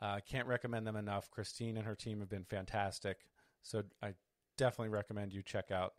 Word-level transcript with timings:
Uh, 0.00 0.18
can't 0.26 0.46
recommend 0.46 0.86
them 0.86 0.96
enough. 0.96 1.30
Christine 1.30 1.76
and 1.76 1.86
her 1.86 1.94
team 1.94 2.20
have 2.20 2.30
been 2.30 2.44
fantastic. 2.44 3.18
So 3.62 3.82
I 4.02 4.14
definitely 4.56 4.88
recommend 4.88 5.32
you 5.32 5.42
check 5.42 5.70
out 5.70 5.92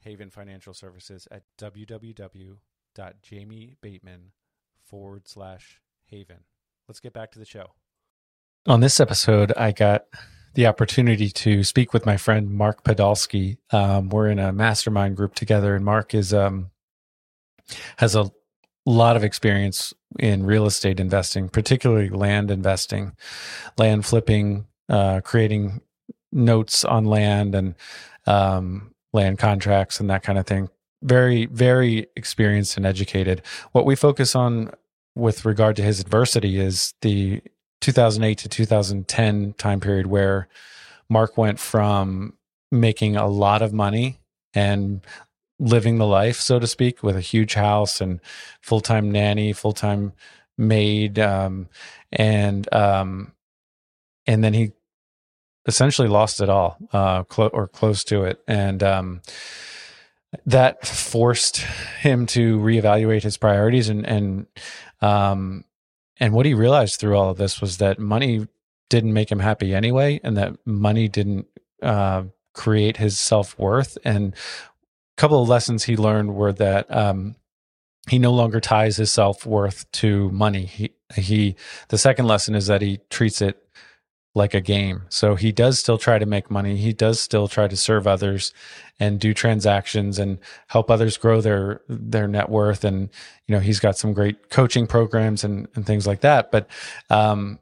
Haven 0.00 0.30
Financial 0.30 0.72
Services 0.72 1.28
at 1.30 1.42
www.jamiebateman 1.58 4.20
forward 4.84 5.28
slash 5.28 5.80
haven. 6.06 6.38
Let's 6.86 7.00
get 7.00 7.12
back 7.12 7.32
to 7.32 7.38
the 7.38 7.44
show. 7.44 7.72
On 8.66 8.80
this 8.80 9.00
episode, 9.00 9.52
I 9.56 9.72
got 9.72 10.04
the 10.54 10.66
opportunity 10.66 11.30
to 11.30 11.64
speak 11.64 11.92
with 11.92 12.06
my 12.06 12.16
friend 12.16 12.50
Mark 12.50 12.84
Podolsky. 12.84 13.58
Um, 13.72 14.08
we're 14.08 14.28
in 14.28 14.38
a 14.38 14.52
mastermind 14.52 15.16
group 15.16 15.34
together, 15.34 15.74
and 15.74 15.84
Mark 15.84 16.14
is 16.14 16.32
um, 16.32 16.70
has 17.96 18.14
a 18.14 18.30
lot 18.90 19.16
of 19.16 19.24
experience 19.24 19.92
in 20.18 20.44
real 20.44 20.66
estate 20.66 21.00
investing, 21.00 21.48
particularly 21.48 22.08
land 22.08 22.50
investing, 22.50 23.12
land 23.76 24.06
flipping, 24.06 24.66
uh, 24.88 25.20
creating 25.20 25.80
notes 26.32 26.84
on 26.84 27.04
land 27.04 27.54
and 27.54 27.74
um, 28.26 28.94
land 29.12 29.38
contracts 29.38 30.00
and 30.00 30.08
that 30.10 30.22
kind 30.22 30.38
of 30.38 30.46
thing. 30.46 30.68
Very, 31.02 31.46
very 31.46 32.06
experienced 32.16 32.76
and 32.76 32.84
educated. 32.84 33.42
What 33.72 33.86
we 33.86 33.94
focus 33.94 34.34
on 34.34 34.72
with 35.14 35.44
regard 35.44 35.76
to 35.76 35.82
his 35.82 36.00
adversity 36.00 36.58
is 36.58 36.94
the 37.02 37.42
2008 37.80 38.38
to 38.38 38.48
2010 38.48 39.52
time 39.54 39.80
period 39.80 40.06
where 40.06 40.48
Mark 41.08 41.36
went 41.38 41.58
from 41.58 42.34
making 42.70 43.16
a 43.16 43.26
lot 43.26 43.62
of 43.62 43.72
money 43.72 44.18
and 44.54 45.00
living 45.58 45.98
the 45.98 46.06
life, 46.06 46.36
so 46.36 46.58
to 46.58 46.66
speak, 46.66 47.02
with 47.02 47.16
a 47.16 47.20
huge 47.20 47.54
house 47.54 48.00
and 48.00 48.20
full 48.60 48.80
time 48.80 49.10
nanny, 49.10 49.52
full 49.52 49.72
time 49.72 50.12
maid, 50.56 51.18
um, 51.18 51.68
and 52.12 52.72
um, 52.72 53.32
and 54.26 54.42
then 54.42 54.54
he 54.54 54.72
essentially 55.66 56.08
lost 56.08 56.40
it 56.40 56.48
all, 56.48 56.78
uh, 56.92 57.24
clo- 57.24 57.50
or 57.52 57.68
close 57.68 58.04
to 58.04 58.24
it, 58.24 58.40
and 58.46 58.82
um, 58.82 59.22
that 60.46 60.86
forced 60.86 61.58
him 62.00 62.26
to 62.26 62.58
reevaluate 62.58 63.22
his 63.22 63.36
priorities 63.36 63.88
and 63.88 64.06
and 64.06 64.46
um, 65.00 65.64
and 66.20 66.32
what 66.32 66.46
he 66.46 66.54
realized 66.54 67.00
through 67.00 67.16
all 67.16 67.30
of 67.30 67.38
this 67.38 67.60
was 67.60 67.78
that 67.78 67.98
money 67.98 68.46
didn't 68.88 69.12
make 69.12 69.30
him 69.30 69.40
happy 69.40 69.74
anyway, 69.74 70.20
and 70.22 70.36
that 70.36 70.54
money 70.64 71.08
didn't 71.08 71.46
uh, 71.82 72.24
create 72.54 72.96
his 72.96 73.18
self 73.18 73.58
worth. 73.58 73.98
And 74.04 74.34
couple 75.18 75.42
of 75.42 75.48
lessons 75.48 75.84
he 75.84 75.96
learned 75.96 76.34
were 76.34 76.52
that 76.54 76.94
um, 76.94 77.34
he 78.08 78.18
no 78.18 78.32
longer 78.32 78.60
ties 78.60 78.96
his 78.96 79.12
self 79.12 79.44
worth 79.44 79.90
to 79.92 80.30
money. 80.30 80.64
He 80.64 80.92
he. 81.14 81.56
The 81.88 81.98
second 81.98 82.26
lesson 82.26 82.54
is 82.54 82.68
that 82.68 82.80
he 82.80 83.00
treats 83.10 83.42
it 83.42 83.62
like 84.34 84.54
a 84.54 84.60
game. 84.60 85.02
So 85.08 85.34
he 85.34 85.52
does 85.52 85.78
still 85.78 85.98
try 85.98 86.18
to 86.18 86.26
make 86.26 86.50
money. 86.50 86.76
He 86.76 86.92
does 86.92 87.18
still 87.18 87.48
try 87.48 87.66
to 87.66 87.76
serve 87.76 88.06
others 88.06 88.52
and 89.00 89.18
do 89.18 89.34
transactions 89.34 90.18
and 90.18 90.38
help 90.68 90.90
others 90.90 91.16
grow 91.16 91.40
their 91.40 91.82
their 91.88 92.28
net 92.28 92.48
worth. 92.48 92.84
And 92.84 93.10
you 93.46 93.54
know, 93.54 93.60
he's 93.60 93.80
got 93.80 93.98
some 93.98 94.14
great 94.14 94.50
coaching 94.50 94.86
programs 94.86 95.44
and, 95.44 95.66
and 95.74 95.84
things 95.84 96.06
like 96.06 96.20
that. 96.20 96.52
But 96.52 96.68
um, 97.10 97.58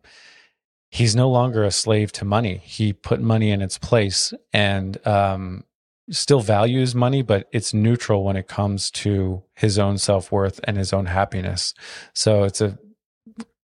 he's 0.90 1.16
no 1.16 1.30
longer 1.30 1.64
a 1.64 1.70
slave 1.70 2.12
to 2.12 2.24
money. 2.24 2.60
He 2.62 2.92
put 2.92 3.20
money 3.20 3.50
in 3.50 3.62
its 3.62 3.78
place 3.78 4.34
and 4.52 5.04
um, 5.06 5.64
still 6.10 6.40
values 6.40 6.94
money, 6.94 7.22
but 7.22 7.48
it's 7.52 7.74
neutral 7.74 8.24
when 8.24 8.36
it 8.36 8.48
comes 8.48 8.90
to 8.90 9.42
his 9.54 9.78
own 9.78 9.98
self 9.98 10.30
worth 10.30 10.60
and 10.64 10.76
his 10.76 10.92
own 10.92 11.06
happiness. 11.06 11.74
So 12.14 12.44
it's 12.44 12.60
a 12.60 12.78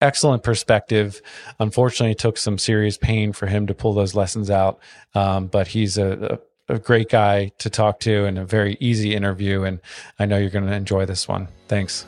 excellent 0.00 0.42
perspective. 0.42 1.20
Unfortunately, 1.58 2.12
it 2.12 2.18
took 2.18 2.36
some 2.36 2.58
serious 2.58 2.96
pain 2.96 3.32
for 3.32 3.46
him 3.46 3.66
to 3.66 3.74
pull 3.74 3.94
those 3.94 4.14
lessons 4.14 4.50
out. 4.50 4.78
Um, 5.14 5.46
but 5.46 5.66
he's 5.66 5.98
a, 5.98 6.40
a, 6.68 6.74
a, 6.74 6.78
great 6.78 7.08
guy 7.08 7.50
to 7.58 7.70
talk 7.70 8.00
to 8.00 8.24
and 8.24 8.38
a 8.38 8.44
very 8.44 8.76
easy 8.80 9.14
interview. 9.14 9.64
And 9.64 9.80
I 10.18 10.26
know 10.26 10.38
you're 10.38 10.50
going 10.50 10.66
to 10.66 10.74
enjoy 10.74 11.06
this 11.06 11.26
one. 11.26 11.48
Thanks. 11.66 12.06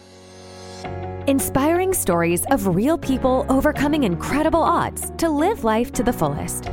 Inspiring 1.26 1.92
stories 1.92 2.44
of 2.46 2.66
real 2.66 2.96
people 2.96 3.46
overcoming 3.48 4.04
incredible 4.04 4.62
odds 4.62 5.12
to 5.18 5.28
live 5.28 5.64
life 5.64 5.92
to 5.92 6.02
the 6.02 6.12
fullest. 6.12 6.68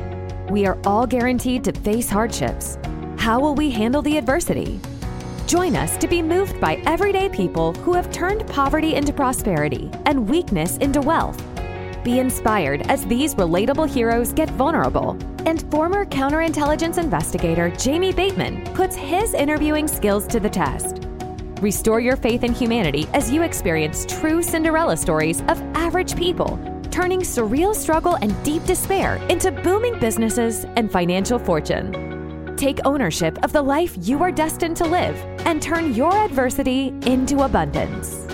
We 0.50 0.66
are 0.66 0.78
all 0.86 1.06
guaranteed 1.06 1.64
to 1.66 1.74
face 1.74 2.10
hardships. 2.10 2.78
How 3.18 3.40
will 3.40 3.56
we 3.56 3.70
handle 3.72 4.02
the 4.02 4.18
adversity? 4.18 4.80
Join 5.48 5.76
us 5.76 5.98
to 5.98 6.08
be 6.08 6.22
moved 6.22 6.62
by 6.62 6.76
everyday 6.86 7.28
people 7.28 7.74
who 7.74 7.94
have 7.94 8.12
turned 8.12 8.48
poverty 8.48 8.96
into 8.96 9.12
prosperity 9.12 9.92
and 10.06 10.30
weakness 10.30 10.78
into 10.78 11.02
wealth. 11.02 11.44
Be 12.04 12.20
inspired 12.20 12.84
as 12.84 13.06
these 13.06 13.36
relatable 13.36 13.90
heroes 13.90 14.32
get 14.32 14.50
vulnerable. 14.52 15.18
And 15.46 15.70
former 15.72 16.06
counterintelligence 16.06 16.98
investigator 16.98 17.70
Jamie 17.72 18.14
Bateman 18.14 18.64
puts 18.74 18.96
his 18.96 19.34
interviewing 19.34 19.88
skills 19.88 20.26
to 20.28 20.40
the 20.40 20.50
test. 20.50 21.08
Restore 21.60 22.00
your 22.00 22.16
faith 22.16 22.44
in 22.44 22.54
humanity 22.54 23.10
as 23.14 23.32
you 23.32 23.42
experience 23.42 24.06
true 24.06 24.42
Cinderella 24.42 24.96
stories 24.96 25.42
of 25.50 25.60
average 25.76 26.16
people, 26.16 26.58
turning 26.92 27.22
surreal 27.22 27.76
struggle 27.76 28.16
and 28.22 28.42
deep 28.44 28.64
despair 28.66 29.16
into 29.28 29.52
booming 29.52 30.00
businesses 30.00 30.66
and 30.76 30.90
financial 30.90 31.40
fortune. 31.40 32.07
Take 32.58 32.80
ownership 32.86 33.38
of 33.44 33.54
the 33.54 33.62
life 33.62 33.96
you 34.02 34.24
are 34.24 34.32
destined 34.32 34.78
to 34.78 34.86
live 34.86 35.16
and 35.46 35.62
turn 35.62 35.94
your 35.94 36.12
adversity 36.12 36.88
into 37.06 37.44
abundance. 37.44 38.26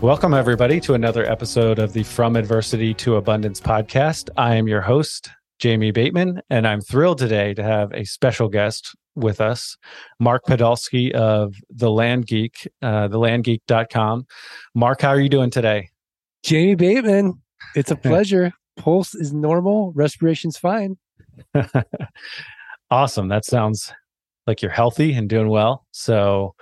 Welcome, 0.00 0.32
everybody, 0.32 0.80
to 0.80 0.94
another 0.94 1.30
episode 1.30 1.78
of 1.78 1.92
the 1.92 2.04
From 2.04 2.36
Adversity 2.36 2.94
to 2.94 3.16
Abundance 3.16 3.60
podcast. 3.60 4.30
I 4.38 4.54
am 4.54 4.66
your 4.66 4.80
host, 4.80 5.28
Jamie 5.58 5.90
Bateman, 5.90 6.40
and 6.48 6.66
I'm 6.66 6.80
thrilled 6.80 7.18
today 7.18 7.52
to 7.52 7.62
have 7.62 7.92
a 7.92 8.04
special 8.04 8.48
guest 8.48 8.96
with 9.14 9.42
us, 9.42 9.76
Mark 10.18 10.46
Podolsky 10.46 11.10
of 11.12 11.54
The 11.68 11.90
Land 11.90 12.28
Geek, 12.28 12.66
uh, 12.80 13.08
thelandgeek.com. 13.08 14.26
Mark, 14.74 15.02
how 15.02 15.10
are 15.10 15.20
you 15.20 15.28
doing 15.28 15.50
today? 15.50 15.90
Jamie 16.42 16.76
Bateman, 16.76 17.34
it's 17.76 17.90
a 17.90 17.96
pleasure 17.96 18.54
pulse 18.80 19.14
is 19.14 19.32
normal, 19.32 19.92
respiration's 19.92 20.56
fine. 20.56 20.96
awesome. 22.90 23.28
That 23.28 23.44
sounds 23.44 23.92
like 24.46 24.62
you're 24.62 24.70
healthy 24.70 25.12
and 25.12 25.28
doing 25.28 25.48
well. 25.48 25.86
So, 25.92 26.54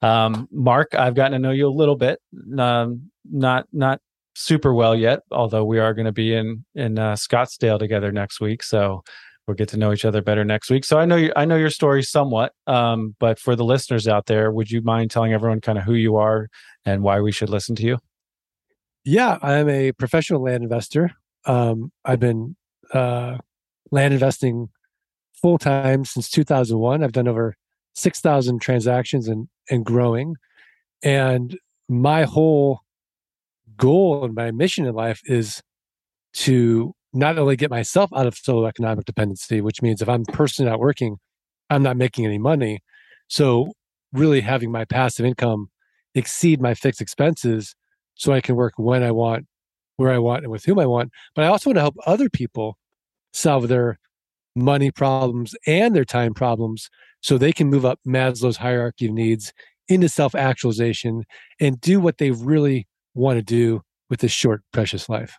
um, 0.00 0.48
Mark, 0.50 0.94
I've 0.94 1.14
gotten 1.14 1.32
to 1.32 1.38
know 1.38 1.52
you 1.52 1.68
a 1.68 1.70
little 1.70 1.96
bit, 1.96 2.18
um, 2.58 3.10
not 3.30 3.66
not 3.72 4.00
super 4.34 4.72
well 4.72 4.96
yet, 4.96 5.20
although 5.30 5.64
we 5.64 5.78
are 5.78 5.94
going 5.94 6.06
to 6.06 6.12
be 6.12 6.34
in 6.34 6.64
in 6.74 6.98
uh, 6.98 7.14
Scottsdale 7.14 7.78
together 7.78 8.10
next 8.10 8.40
week. 8.40 8.62
So 8.62 9.04
we'll 9.46 9.54
get 9.54 9.68
to 9.68 9.76
know 9.76 9.92
each 9.92 10.04
other 10.04 10.22
better 10.22 10.44
next 10.44 10.70
week. 10.70 10.84
So 10.84 10.98
I 10.98 11.04
know 11.04 11.16
you, 11.16 11.32
I 11.36 11.44
know 11.44 11.56
your 11.56 11.70
story 11.70 12.02
somewhat, 12.02 12.52
um, 12.66 13.14
but 13.20 13.38
for 13.38 13.56
the 13.56 13.64
listeners 13.64 14.08
out 14.08 14.26
there, 14.26 14.50
would 14.50 14.70
you 14.70 14.82
mind 14.82 15.10
telling 15.10 15.32
everyone 15.32 15.60
kind 15.60 15.78
of 15.78 15.84
who 15.84 15.94
you 15.94 16.16
are 16.16 16.48
and 16.84 17.02
why 17.02 17.20
we 17.20 17.32
should 17.32 17.50
listen 17.50 17.74
to 17.76 17.82
you? 17.82 17.98
Yeah, 19.04 19.38
I'm 19.42 19.68
a 19.68 19.92
professional 19.92 20.42
land 20.42 20.62
investor. 20.62 21.10
Um, 21.46 21.90
I've 22.04 22.20
been 22.20 22.56
uh, 22.92 23.38
land 23.90 24.14
investing 24.14 24.68
full 25.34 25.58
time 25.58 26.04
since 26.04 26.28
2001. 26.30 27.02
I've 27.02 27.12
done 27.12 27.28
over 27.28 27.56
6,000 27.94 28.60
transactions 28.60 29.28
and, 29.28 29.48
and 29.70 29.84
growing. 29.84 30.36
And 31.02 31.58
my 31.88 32.24
whole 32.24 32.80
goal 33.76 34.24
and 34.24 34.34
my 34.34 34.50
mission 34.50 34.86
in 34.86 34.94
life 34.94 35.20
is 35.24 35.62
to 36.34 36.94
not 37.12 37.38
only 37.38 37.56
get 37.56 37.70
myself 37.70 38.10
out 38.14 38.26
of 38.26 38.36
solo 38.36 38.66
economic 38.66 39.04
dependency, 39.04 39.60
which 39.60 39.82
means 39.82 40.00
if 40.00 40.08
I'm 40.08 40.24
personally 40.24 40.70
not 40.70 40.80
working, 40.80 41.16
I'm 41.68 41.82
not 41.82 41.96
making 41.96 42.24
any 42.24 42.38
money. 42.38 42.80
So 43.28 43.72
really 44.12 44.40
having 44.40 44.70
my 44.70 44.84
passive 44.84 45.26
income 45.26 45.68
exceed 46.14 46.60
my 46.60 46.74
fixed 46.74 47.00
expenses 47.00 47.74
so 48.14 48.32
I 48.32 48.40
can 48.40 48.56
work 48.56 48.74
when 48.76 49.02
I 49.02 49.10
want, 49.10 49.46
where 49.96 50.12
I 50.12 50.18
want, 50.18 50.42
and 50.42 50.52
with 50.52 50.64
whom 50.64 50.78
I 50.78 50.86
want. 50.86 51.10
But 51.34 51.44
I 51.44 51.48
also 51.48 51.70
want 51.70 51.76
to 51.76 51.82
help 51.82 51.96
other 52.06 52.28
people 52.28 52.76
solve 53.32 53.68
their 53.68 53.98
money 54.54 54.90
problems 54.90 55.54
and 55.66 55.94
their 55.96 56.04
time 56.04 56.34
problems 56.34 56.90
so 57.20 57.38
they 57.38 57.52
can 57.52 57.68
move 57.68 57.84
up 57.84 57.98
Maslow's 58.06 58.56
hierarchy 58.56 59.06
of 59.06 59.12
needs 59.12 59.52
into 59.88 60.08
self 60.08 60.34
actualization 60.34 61.24
and 61.60 61.80
do 61.80 62.00
what 62.00 62.18
they 62.18 62.30
really 62.30 62.86
want 63.14 63.38
to 63.38 63.42
do 63.42 63.82
with 64.10 64.20
this 64.20 64.32
short, 64.32 64.62
precious 64.72 65.08
life. 65.08 65.36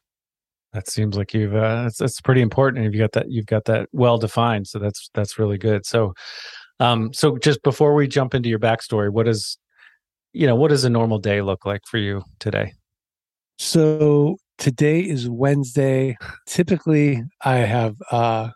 That 0.74 0.90
seems 0.90 1.16
like 1.16 1.34
you've 1.34 1.56
uh, 1.56 1.84
that's 1.84 1.98
that's 1.98 2.22
pretty 2.22 2.42
important. 2.42 2.84
You've 2.84 3.00
got 3.00 3.12
that 3.12 3.32
you've 3.32 3.46
got 3.46 3.66
that 3.66 3.90
well 3.92 4.18
defined. 4.18 4.68
So 4.68 4.80
that's 4.80 5.10
that's 5.14 5.38
really 5.38 5.58
good. 5.58 5.86
So, 5.86 6.14
um, 6.80 7.14
so 7.14 7.38
just 7.38 7.62
before 7.62 7.94
we 7.94 8.08
jump 8.08 8.34
into 8.34 8.50
your 8.50 8.60
backstory, 8.60 9.12
what 9.12 9.28
is, 9.28 9.58
you 10.34 10.48
know, 10.48 10.56
what 10.56 10.70
does 10.70 10.84
a 10.84 10.90
normal 10.90 11.20
day 11.20 11.42
look 11.42 11.66
like 11.66 11.82
for 11.86 12.00
you 12.00 12.24
today? 12.40 12.74
So 13.58 14.38
today 14.58 15.02
is 15.02 15.30
Wednesday. 15.30 16.18
Typically, 16.48 17.24
I 17.44 17.58
have 17.58 17.96
uh, 18.12 18.50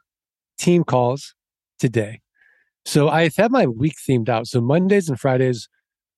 team 0.57 0.83
calls 0.83 1.33
today. 1.79 2.21
So 2.85 3.09
I 3.09 3.29
have 3.37 3.51
my 3.51 3.67
week 3.67 3.95
themed 4.07 4.29
out. 4.29 4.47
So 4.47 4.61
Mondays 4.61 5.09
and 5.09 5.19
Fridays 5.19 5.67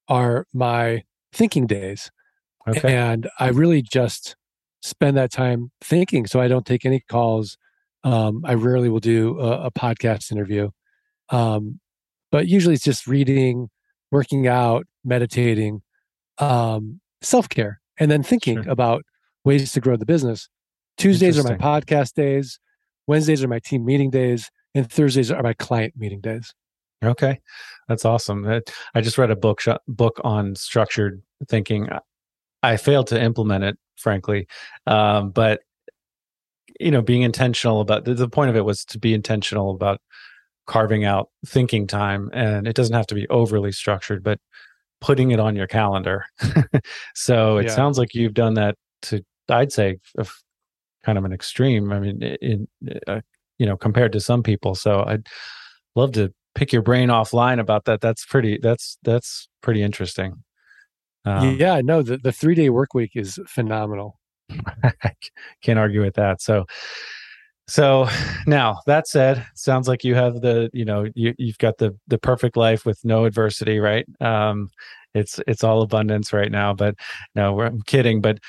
are 0.07 0.45
my 0.53 1.03
thinking 1.33 1.67
days. 1.67 2.11
Okay. 2.67 2.95
And 2.95 3.29
I 3.39 3.49
really 3.49 3.81
just 3.81 4.35
spend 4.81 5.17
that 5.17 5.31
time 5.31 5.71
thinking. 5.81 6.25
So 6.25 6.39
I 6.39 6.47
don't 6.47 6.65
take 6.65 6.85
any 6.85 7.01
calls. 7.09 7.57
Um, 8.03 8.43
I 8.45 8.53
rarely 8.53 8.89
will 8.89 8.99
do 8.99 9.39
a, 9.39 9.65
a 9.65 9.71
podcast 9.71 10.31
interview. 10.31 10.69
Um, 11.29 11.79
but 12.31 12.47
usually 12.47 12.75
it's 12.75 12.83
just 12.83 13.07
reading, 13.07 13.69
working 14.11 14.47
out, 14.47 14.85
meditating, 15.03 15.81
um, 16.37 17.01
self 17.21 17.49
care, 17.49 17.78
and 17.99 18.09
then 18.09 18.23
thinking 18.23 18.63
sure. 18.63 18.71
about 18.71 19.03
ways 19.45 19.71
to 19.73 19.79
grow 19.79 19.97
the 19.97 20.05
business. 20.05 20.49
Tuesdays 20.97 21.37
are 21.37 21.43
my 21.43 21.57
podcast 21.57 22.13
days. 22.13 22.59
Wednesdays 23.07 23.43
are 23.43 23.47
my 23.47 23.59
team 23.59 23.85
meeting 23.85 24.09
days. 24.09 24.49
And 24.75 24.89
Thursdays 24.89 25.31
are 25.31 25.41
my 25.41 25.53
client 25.53 25.93
meeting 25.97 26.21
days. 26.21 26.53
Okay, 27.03 27.39
that's 27.87 28.05
awesome. 28.05 28.45
I 28.93 29.01
just 29.01 29.17
read 29.17 29.31
a 29.31 29.35
book 29.35 29.61
book 29.87 30.19
on 30.23 30.55
structured 30.55 31.21
thinking. 31.47 31.87
I 32.61 32.77
failed 32.77 33.07
to 33.07 33.21
implement 33.21 33.63
it, 33.63 33.77
frankly, 33.95 34.47
um, 34.85 35.31
but 35.31 35.61
you 36.79 36.91
know, 36.91 37.01
being 37.01 37.23
intentional 37.23 37.81
about 37.81 38.05
the, 38.05 38.13
the 38.13 38.29
point 38.29 38.49
of 38.49 38.55
it 38.55 38.65
was 38.65 38.85
to 38.85 38.99
be 38.99 39.13
intentional 39.13 39.71
about 39.71 40.01
carving 40.67 41.03
out 41.03 41.29
thinking 41.45 41.87
time, 41.87 42.29
and 42.33 42.67
it 42.67 42.75
doesn't 42.75 42.95
have 42.95 43.07
to 43.07 43.15
be 43.15 43.27
overly 43.29 43.71
structured, 43.71 44.23
but 44.23 44.39
putting 45.01 45.31
it 45.31 45.39
on 45.39 45.55
your 45.55 45.67
calendar. 45.67 46.25
so 47.15 47.57
it 47.57 47.67
yeah. 47.67 47.75
sounds 47.75 47.97
like 47.97 48.13
you've 48.13 48.33
done 48.33 48.55
that 48.55 48.75
to, 49.03 49.23
I'd 49.49 49.71
say, 49.71 49.97
kind 51.03 51.17
of 51.17 51.25
an 51.25 51.33
extreme. 51.33 51.91
I 51.91 51.99
mean, 51.99 52.21
in, 52.21 52.67
uh, 53.07 53.21
you 53.57 53.65
know, 53.65 53.77
compared 53.77 54.11
to 54.13 54.19
some 54.19 54.43
people. 54.43 54.75
So 54.75 55.03
I'd 55.05 55.27
love 55.95 56.11
to 56.13 56.33
pick 56.55 56.73
your 56.73 56.81
brain 56.81 57.09
offline 57.09 57.59
about 57.59 57.85
that. 57.85 58.01
That's 58.01 58.25
pretty. 58.25 58.59
That's 58.61 58.97
that's 59.03 59.47
pretty 59.61 59.81
interesting. 59.81 60.43
Um, 61.25 61.57
yeah, 61.57 61.81
no, 61.83 62.01
the 62.01 62.17
the 62.17 62.31
three 62.31 62.55
day 62.55 62.69
work 62.69 62.93
week 62.93 63.11
is 63.15 63.39
phenomenal. 63.47 64.19
can't 65.61 65.79
argue 65.79 66.01
with 66.01 66.15
that. 66.15 66.41
So. 66.41 66.65
So 67.69 68.09
now 68.47 68.79
that 68.87 69.07
said, 69.07 69.45
sounds 69.55 69.87
like 69.87 70.03
you 70.03 70.15
have 70.15 70.41
the, 70.41 70.69
you 70.73 70.85
know, 70.85 71.05
you, 71.13 71.35
you've 71.37 71.59
got 71.59 71.77
the 71.77 71.95
the 72.07 72.17
perfect 72.17 72.57
life 72.57 72.85
with 72.85 72.99
no 73.05 73.25
adversity, 73.25 73.79
right? 73.79 74.05
Um, 74.19 74.69
it's 75.13 75.39
it's 75.47 75.63
all 75.63 75.81
abundance 75.83 76.33
right 76.33 76.51
now. 76.51 76.73
But 76.73 76.95
no, 77.35 77.61
I'm 77.61 77.81
kidding. 77.83 78.21
But 78.21 78.39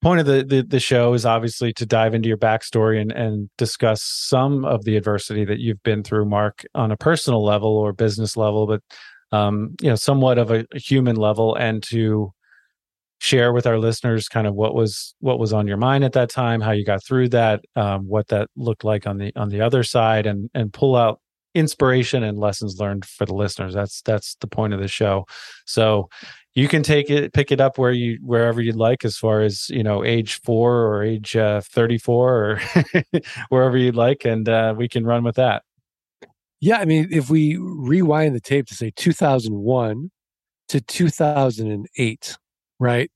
point 0.00 0.20
of 0.20 0.26
the, 0.26 0.42
the, 0.42 0.62
the 0.62 0.80
show 0.80 1.12
is 1.12 1.26
obviously 1.26 1.72
to 1.74 1.86
dive 1.86 2.14
into 2.14 2.28
your 2.28 2.38
backstory 2.38 3.00
and 3.00 3.12
and 3.12 3.50
discuss 3.58 4.02
some 4.02 4.64
of 4.64 4.84
the 4.84 4.96
adversity 4.96 5.44
that 5.44 5.60
you've 5.60 5.82
been 5.82 6.02
through, 6.02 6.24
Mark, 6.24 6.64
on 6.74 6.90
a 6.90 6.96
personal 6.96 7.44
level 7.44 7.76
or 7.76 7.92
business 7.92 8.36
level, 8.38 8.66
but 8.66 8.82
um, 9.32 9.74
you 9.80 9.88
know, 9.88 9.96
somewhat 9.96 10.38
of 10.38 10.50
a, 10.50 10.64
a 10.74 10.78
human 10.78 11.16
level, 11.16 11.54
and 11.56 11.82
to 11.84 12.32
share 13.22 13.52
with 13.52 13.68
our 13.68 13.78
listeners 13.78 14.28
kind 14.28 14.48
of 14.48 14.54
what 14.56 14.74
was 14.74 15.14
what 15.20 15.38
was 15.38 15.52
on 15.52 15.68
your 15.68 15.76
mind 15.76 16.02
at 16.02 16.12
that 16.12 16.28
time, 16.28 16.60
how 16.60 16.72
you 16.72 16.84
got 16.84 17.04
through 17.04 17.28
that, 17.28 17.64
um, 17.76 18.08
what 18.08 18.26
that 18.28 18.48
looked 18.56 18.82
like 18.82 19.06
on 19.06 19.16
the 19.16 19.32
on 19.36 19.48
the 19.48 19.60
other 19.60 19.84
side, 19.84 20.26
and 20.26 20.50
and 20.54 20.72
pull 20.72 20.96
out 20.96 21.20
inspiration 21.54 22.24
and 22.24 22.38
lessons 22.38 22.80
learned 22.80 23.04
for 23.04 23.24
the 23.24 23.34
listeners. 23.34 23.74
That's 23.74 24.02
that's 24.02 24.34
the 24.40 24.48
point 24.48 24.74
of 24.74 24.80
the 24.80 24.88
show. 24.88 25.24
So 25.66 26.08
you 26.54 26.66
can 26.66 26.82
take 26.82 27.10
it 27.10 27.32
pick 27.32 27.52
it 27.52 27.60
up 27.60 27.78
where 27.78 27.92
you 27.92 28.18
wherever 28.22 28.60
you'd 28.60 28.74
like 28.74 29.04
as 29.04 29.16
far 29.16 29.40
as 29.42 29.68
you 29.68 29.84
know 29.84 30.04
age 30.04 30.40
four 30.42 30.86
or 30.86 31.04
age 31.04 31.36
uh, 31.36 31.60
34 31.60 32.34
or 32.34 32.60
wherever 33.48 33.76
you'd 33.76 33.96
like 33.96 34.24
and 34.24 34.48
uh, 34.48 34.74
we 34.76 34.88
can 34.88 35.06
run 35.06 35.24
with 35.24 35.36
that 35.36 35.62
yeah 36.60 36.76
i 36.76 36.84
mean 36.84 37.08
if 37.10 37.30
we 37.30 37.56
rewind 37.56 38.34
the 38.34 38.40
tape 38.40 38.66
to 38.66 38.74
say 38.74 38.92
2001 38.94 40.10
to 40.68 40.80
2008 40.82 42.36
right 42.82 43.10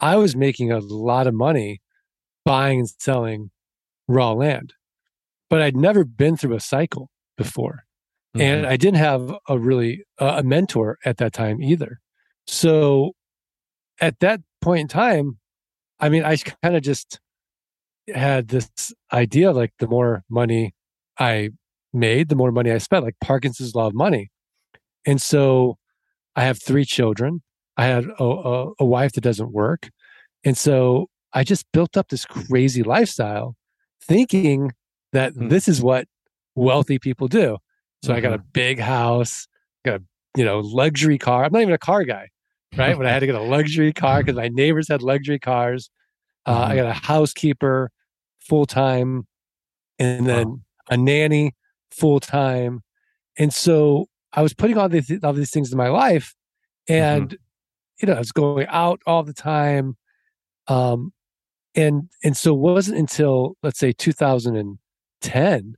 i 0.00 0.16
was 0.16 0.34
making 0.36 0.70
a 0.70 0.78
lot 0.78 1.26
of 1.26 1.34
money 1.34 1.80
buying 2.44 2.80
and 2.80 2.88
selling 2.98 3.50
raw 4.08 4.32
land 4.32 4.74
but 5.48 5.62
i'd 5.62 5.76
never 5.76 6.04
been 6.04 6.36
through 6.36 6.54
a 6.54 6.60
cycle 6.60 7.08
before 7.36 7.84
mm-hmm. 8.36 8.40
and 8.40 8.66
i 8.66 8.76
didn't 8.76 8.98
have 8.98 9.34
a 9.48 9.58
really 9.58 10.04
uh, 10.18 10.36
a 10.38 10.42
mentor 10.42 10.98
at 11.04 11.16
that 11.18 11.32
time 11.32 11.62
either 11.62 12.00
so 12.46 13.12
at 14.00 14.18
that 14.20 14.40
point 14.60 14.80
in 14.80 14.88
time, 14.88 15.38
I 16.00 16.08
mean, 16.08 16.24
I 16.24 16.36
kind 16.36 16.76
of 16.76 16.82
just 16.82 17.20
had 18.12 18.48
this 18.48 18.92
idea 19.12 19.52
like 19.52 19.72
the 19.78 19.86
more 19.86 20.24
money 20.28 20.74
I 21.18 21.50
made, 21.92 22.28
the 22.28 22.36
more 22.36 22.50
money 22.50 22.72
I 22.72 22.78
spent, 22.78 23.04
like 23.04 23.16
Parkinson's 23.20 23.74
law 23.74 23.86
of 23.86 23.94
money. 23.94 24.30
And 25.06 25.22
so 25.22 25.76
I 26.34 26.44
have 26.44 26.60
three 26.60 26.84
children. 26.84 27.42
I 27.76 27.86
had 27.86 28.04
a, 28.18 28.24
a, 28.24 28.72
a 28.80 28.84
wife 28.84 29.12
that 29.12 29.22
doesn't 29.22 29.52
work. 29.52 29.90
And 30.44 30.56
so 30.56 31.08
I 31.32 31.44
just 31.44 31.66
built 31.72 31.96
up 31.96 32.08
this 32.08 32.24
crazy 32.24 32.82
lifestyle 32.82 33.56
thinking 34.02 34.72
that 35.12 35.32
mm-hmm. 35.32 35.48
this 35.48 35.68
is 35.68 35.80
what 35.80 36.06
wealthy 36.54 36.98
people 36.98 37.28
do. 37.28 37.58
So 38.02 38.10
mm-hmm. 38.10 38.16
I 38.16 38.20
got 38.20 38.32
a 38.32 38.38
mm-hmm. 38.38 38.48
big 38.52 38.78
house, 38.78 39.46
got 39.84 40.00
a 40.00 40.02
you 40.36 40.44
know 40.44 40.60
luxury 40.60 41.18
car. 41.18 41.44
I'm 41.44 41.52
not 41.52 41.62
even 41.62 41.74
a 41.74 41.78
car 41.78 42.04
guy 42.04 42.28
right? 42.76 42.96
when 42.96 43.06
I 43.06 43.10
had 43.10 43.20
to 43.20 43.26
get 43.26 43.34
a 43.34 43.40
luxury 43.40 43.92
car 43.92 44.18
because 44.22 44.36
my 44.36 44.48
neighbors 44.48 44.88
had 44.88 45.02
luxury 45.02 45.38
cars. 45.38 45.90
Uh, 46.46 46.62
mm-hmm. 46.62 46.72
I 46.72 46.76
got 46.76 46.86
a 46.86 46.92
housekeeper 46.92 47.90
full 48.40 48.66
time 48.66 49.26
and 49.98 50.26
then 50.26 50.48
wow. 50.48 50.58
a 50.90 50.96
nanny 50.96 51.52
full 51.90 52.20
time. 52.20 52.80
And 53.38 53.52
so 53.52 54.06
I 54.32 54.42
was 54.42 54.54
putting 54.54 54.78
all 54.78 54.88
these, 54.88 55.12
all 55.22 55.32
these 55.32 55.50
things 55.50 55.70
in 55.70 55.78
my 55.78 55.88
life 55.88 56.34
and, 56.88 57.28
mm-hmm. 57.28 57.36
You 58.00 58.08
know, 58.08 58.14
I 58.14 58.18
was 58.18 58.32
going 58.32 58.66
out 58.68 59.00
all 59.06 59.22
the 59.22 59.32
time. 59.32 59.96
Um, 60.68 61.12
and, 61.74 62.08
and 62.22 62.36
so 62.36 62.54
it 62.54 62.58
wasn't 62.58 62.98
until 62.98 63.56
let's 63.62 63.78
say 63.78 63.92
2010, 63.92 65.76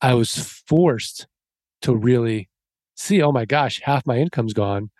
I 0.00 0.14
was 0.14 0.62
forced 0.66 1.26
to 1.82 1.94
really 1.94 2.48
see, 2.96 3.22
oh 3.22 3.32
my 3.32 3.44
gosh, 3.44 3.80
half 3.82 4.06
my 4.06 4.16
income's 4.18 4.54
gone 4.54 4.90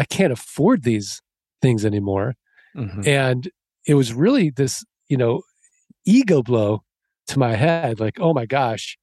I 0.00 0.04
can't 0.04 0.32
afford 0.32 0.82
these 0.82 1.20
things 1.60 1.84
anymore. 1.84 2.34
Mm-hmm. 2.76 3.06
And 3.06 3.50
it 3.86 3.94
was 3.94 4.14
really 4.14 4.50
this, 4.50 4.84
you 5.08 5.16
know, 5.16 5.42
ego 6.06 6.42
blow 6.42 6.82
to 7.28 7.38
my 7.38 7.54
head 7.54 8.00
like, 8.00 8.18
oh 8.18 8.32
my 8.32 8.46
gosh, 8.46 8.96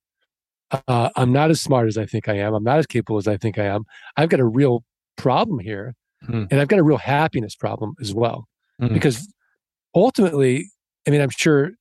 uh, 0.72 1.10
I'm 1.16 1.32
not 1.32 1.52
as 1.52 1.62
smart 1.62 1.88
as 1.88 1.98
I 1.98 2.06
think 2.06 2.28
I 2.28 2.38
am. 2.38 2.54
I'm 2.54 2.64
not 2.64 2.80
as 2.80 2.88
capable 2.88 3.18
as 3.18 3.28
I 3.28 3.38
think 3.38 3.58
I 3.60 3.66
am. 3.66 3.86
I've 4.18 4.30
got 4.30 4.40
a 4.40 4.46
real 4.46 4.84
problem 5.18 5.60
here. 5.60 5.96
Mm-hmm. 6.24 6.46
And 6.52 6.60
I've 6.60 6.68
got 6.68 6.80
a 6.80 6.84
real 6.84 6.98
happiness 6.98 7.56
problem 7.56 7.94
as 8.02 8.14
well. 8.14 8.48
Mm-hmm. 8.82 8.94
Because 8.94 9.28
ultimately, 9.96 10.70
I 11.08 11.12
mean, 11.12 11.22
I'm 11.22 11.30
sure 11.30 11.72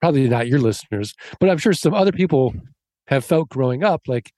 probably 0.00 0.28
not 0.28 0.48
your 0.48 0.58
listeners, 0.58 1.14
but 1.38 1.48
I'm 1.48 1.58
sure 1.58 1.72
some 1.72 1.94
other 1.94 2.12
people 2.12 2.54
have 3.06 3.24
felt 3.24 3.48
growing 3.48 3.84
up 3.84 4.02
like, 4.06 4.32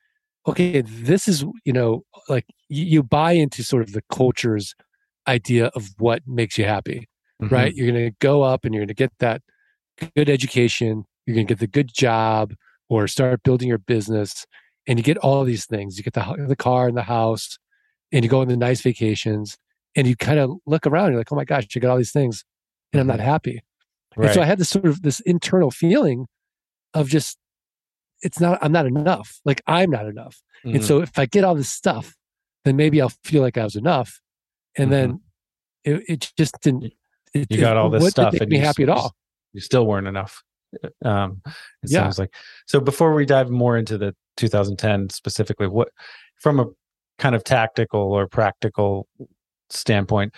okay, 0.46 0.82
this 0.82 1.26
is, 1.26 1.44
you 1.64 1.72
know, 1.72 2.02
like 2.28 2.44
you, 2.68 2.84
you 2.84 3.02
buy 3.02 3.32
into 3.32 3.64
sort 3.64 3.82
of 3.82 3.92
the 3.92 4.02
culture's 4.12 4.74
idea 5.26 5.66
of 5.68 5.88
what 5.98 6.22
makes 6.26 6.58
you 6.58 6.64
happy, 6.64 7.08
mm-hmm. 7.42 7.54
right? 7.54 7.74
You're 7.74 7.90
going 7.90 8.10
to 8.10 8.16
go 8.20 8.42
up 8.42 8.64
and 8.64 8.74
you're 8.74 8.82
going 8.82 8.88
to 8.88 8.94
get 8.94 9.12
that 9.20 9.40
good 10.16 10.28
education, 10.28 11.04
you're 11.24 11.34
going 11.34 11.46
to 11.46 11.54
get 11.54 11.60
the 11.60 11.66
good 11.66 11.92
job 11.94 12.52
or 12.90 13.08
start 13.08 13.42
building 13.42 13.68
your 13.68 13.78
business 13.78 14.46
and 14.86 14.98
you 14.98 15.02
get 15.02 15.16
all 15.18 15.44
these 15.44 15.64
things. 15.64 15.96
You 15.96 16.04
get 16.04 16.12
the, 16.12 16.44
the 16.46 16.56
car 16.56 16.88
and 16.88 16.96
the 16.96 17.04
house 17.04 17.58
and 18.14 18.24
you 18.24 18.30
go 18.30 18.40
on 18.40 18.48
the 18.48 18.56
nice 18.56 18.80
vacations 18.80 19.58
and 19.94 20.06
you 20.06 20.16
kind 20.16 20.38
of 20.38 20.52
look 20.66 20.86
around, 20.86 21.10
you're 21.10 21.18
like, 21.20 21.30
oh 21.32 21.36
my 21.36 21.44
gosh, 21.44 21.66
you 21.74 21.80
got 21.82 21.90
all 21.90 21.96
these 21.98 22.12
things. 22.12 22.44
and 22.92 23.00
I'm 23.00 23.06
not 23.06 23.18
Mm-hmm. 23.18 23.26
happy. 23.26 23.62
Right. 24.16 24.26
And 24.26 24.34
so 24.34 24.40
I 24.42 24.44
had 24.46 24.58
this 24.58 24.70
sort 24.70 24.86
of 24.86 25.02
this 25.02 25.20
internal 25.20 25.70
feeling 25.70 26.26
of 26.94 27.08
just 27.08 27.36
it's 28.22 28.40
not 28.40 28.58
I'm 28.62 28.72
not 28.72 28.86
enough. 28.86 29.40
Like 29.44 29.60
I'm 29.66 29.90
not 29.90 30.06
enough. 30.06 30.40
Mhm. 30.64 30.76
And 30.76 30.84
so 30.84 31.02
if 31.02 31.18
I 31.18 31.26
get 31.26 31.44
all 31.44 31.54
this 31.56 31.68
stuff, 31.68 32.14
then 32.64 32.76
maybe 32.76 33.00
I'll 33.02 33.12
feel 33.24 33.42
like 33.42 33.58
I 33.58 33.64
was 33.64 33.76
enough. 33.76 34.20
And 34.78 34.90
then 34.92 35.20
it, 35.84 36.02
it 36.08 36.32
just 36.38 36.58
didn't. 36.62 36.84
It, 36.84 36.92
Mm-hmm. 37.36 37.52
you 37.54 37.60
got 37.60 37.76
all 37.76 37.90
this 37.90 38.08
stuff 38.10 38.32
make 38.34 38.42
and 38.42 38.50
me 38.52 38.58
happy 38.58 38.84
at 38.84 38.88
all. 38.88 39.12
you 39.52 39.60
still 39.60 39.86
weren't 39.88 40.06
enough. 40.06 40.44
Um, 41.04 41.42
it 41.82 41.90
Yeah. 41.90 42.02
sounds 42.02 42.16
like. 42.20 42.32
So 42.66 42.78
before 42.78 43.12
we 43.12 43.26
dive 43.26 43.50
more 43.50 43.76
into 43.76 43.98
the 43.98 44.14
2010 44.36 45.08
specifically, 45.10 45.66
what 45.66 45.88
from 46.40 46.60
a 46.60 46.66
kind 47.18 47.34
of 47.34 47.44
tactical 47.44 48.00
or 48.00 48.26
practical 48.26 49.06
standpoint, 49.70 50.34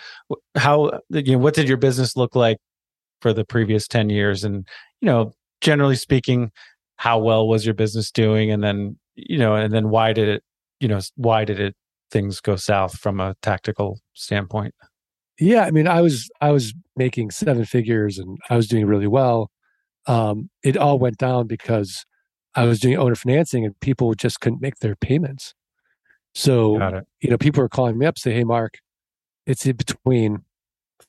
how 0.55 0.99
you 1.09 1.33
know 1.33 1.37
what 1.39 1.53
did 1.53 1.67
your 1.67 1.77
business 1.77 2.15
look 2.15 2.35
like 2.35 2.57
for 3.21 3.33
the 3.33 3.45
previous 3.45 3.87
10 3.87 4.09
years, 4.09 4.43
and 4.43 4.67
you 5.01 5.07
know, 5.07 5.33
generally 5.61 5.95
speaking, 5.95 6.51
how 6.97 7.19
well 7.19 7.47
was 7.47 7.65
your 7.65 7.75
business 7.75 8.11
doing, 8.11 8.51
and 8.51 8.63
then 8.63 8.97
you 9.15 9.37
know, 9.37 9.55
and 9.55 9.73
then 9.73 9.89
why 9.89 10.13
did 10.13 10.27
it, 10.29 10.43
you 10.79 10.87
know, 10.87 10.99
why 11.15 11.43
did 11.45 11.59
it 11.59 11.75
things 12.11 12.39
go 12.39 12.55
south 12.55 12.97
from 12.97 13.19
a 13.19 13.35
tactical 13.41 13.99
standpoint? 14.13 14.73
Yeah, 15.39 15.65
I 15.65 15.71
mean, 15.71 15.87
I 15.87 16.01
was 16.01 16.29
I 16.41 16.51
was 16.51 16.73
making 16.95 17.31
seven 17.31 17.65
figures 17.65 18.17
and 18.17 18.37
I 18.49 18.55
was 18.55 18.67
doing 18.67 18.85
really 18.85 19.07
well. 19.07 19.51
Um, 20.07 20.49
it 20.63 20.77
all 20.77 20.99
went 20.99 21.17
down 21.17 21.47
because 21.47 22.05
I 22.55 22.63
was 22.63 22.79
doing 22.79 22.97
owner 22.97 23.15
financing 23.15 23.65
and 23.65 23.79
people 23.79 24.13
just 24.15 24.39
couldn't 24.39 24.61
make 24.61 24.79
their 24.79 24.95
payments. 24.95 25.53
So 26.37 27.03
you 27.21 27.29
know, 27.31 27.37
people 27.37 27.63
are 27.63 27.69
calling 27.69 27.97
me 27.97 28.05
up, 28.05 28.19
say, 28.19 28.31
"Hey, 28.31 28.43
Mark, 28.43 28.77
it's 29.47 29.65
in 29.65 29.75
between 29.75 30.43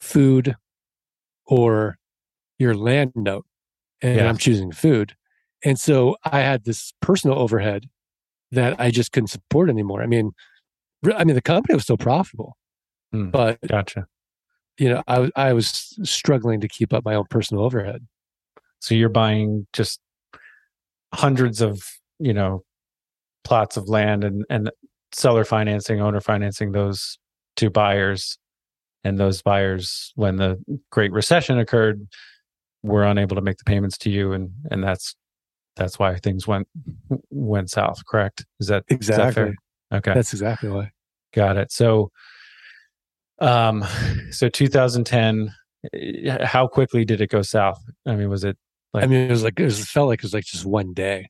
food 0.00 0.56
or 1.44 1.98
your 2.58 2.74
land 2.74 3.12
note," 3.14 3.44
and 4.00 4.16
Yeah. 4.16 4.28
I'm 4.28 4.38
choosing 4.38 4.72
food. 4.72 5.14
And 5.62 5.78
so 5.78 6.16
I 6.24 6.40
had 6.40 6.64
this 6.64 6.94
personal 7.02 7.38
overhead 7.38 7.90
that 8.52 8.80
I 8.80 8.90
just 8.90 9.12
couldn't 9.12 9.26
support 9.28 9.68
anymore. 9.68 10.02
I 10.02 10.06
mean, 10.06 10.32
I 11.14 11.24
mean, 11.24 11.34
the 11.34 11.42
company 11.42 11.74
was 11.74 11.82
still 11.82 11.98
profitable, 11.98 12.56
Hmm. 13.12 13.28
but 13.30 13.60
Gotcha. 13.66 14.06
you 14.78 14.88
know, 14.88 15.02
I 15.06 15.18
was 15.18 15.30
I 15.36 15.52
was 15.52 15.94
struggling 16.04 16.60
to 16.62 16.68
keep 16.68 16.94
up 16.94 17.04
my 17.04 17.14
own 17.14 17.26
personal 17.28 17.64
overhead. 17.64 18.06
So 18.80 18.94
you're 18.94 19.10
buying 19.10 19.66
just 19.74 20.00
hundreds 21.12 21.60
of, 21.60 21.82
you 22.18 22.32
know, 22.32 22.64
plots 23.44 23.76
of 23.76 23.88
land 23.90 24.24
and, 24.24 24.44
and 24.48 24.70
seller 25.12 25.44
financing, 25.44 26.00
owner 26.00 26.20
financing 26.20 26.72
those 26.72 27.18
two 27.56 27.70
buyers. 27.70 28.38
And 29.04 29.16
those 29.18 29.42
buyers, 29.42 30.12
when 30.16 30.36
the 30.36 30.62
Great 30.90 31.12
Recession 31.12 31.58
occurred, 31.58 32.08
were 32.82 33.04
unable 33.04 33.36
to 33.36 33.42
make 33.42 33.56
the 33.56 33.64
payments 33.64 33.96
to 33.98 34.10
you, 34.10 34.32
and 34.32 34.50
and 34.72 34.82
that's 34.82 35.14
that's 35.76 35.98
why 36.00 36.16
things 36.16 36.48
went 36.48 36.66
went 37.30 37.70
south. 37.70 38.04
Correct? 38.06 38.44
Is 38.58 38.66
that 38.66 38.82
Exactly. 38.88 39.32
fair? 39.32 39.54
Okay. 39.98 40.14
That's 40.14 40.32
exactly 40.32 40.68
why. 40.68 40.90
Got 41.32 41.56
it. 41.58 41.70
So, 41.72 42.10
um, 43.40 43.84
so 44.30 44.48
2010. 44.48 45.54
eh, 45.94 46.44
How 46.44 46.66
quickly 46.66 47.04
did 47.04 47.20
it 47.20 47.30
go 47.30 47.42
south? 47.42 47.80
I 48.06 48.16
mean, 48.16 48.28
was 48.28 48.42
it 48.44 48.58
like? 48.92 49.04
I 49.04 49.06
mean, 49.06 49.20
it 49.20 49.30
was 49.30 49.44
like 49.44 49.58
it, 49.60 49.64
was, 49.64 49.80
it 49.80 49.86
felt 49.86 50.08
like 50.08 50.18
it 50.20 50.24
was 50.24 50.34
like 50.34 50.44
just 50.44 50.66
one 50.66 50.92
day, 50.92 51.28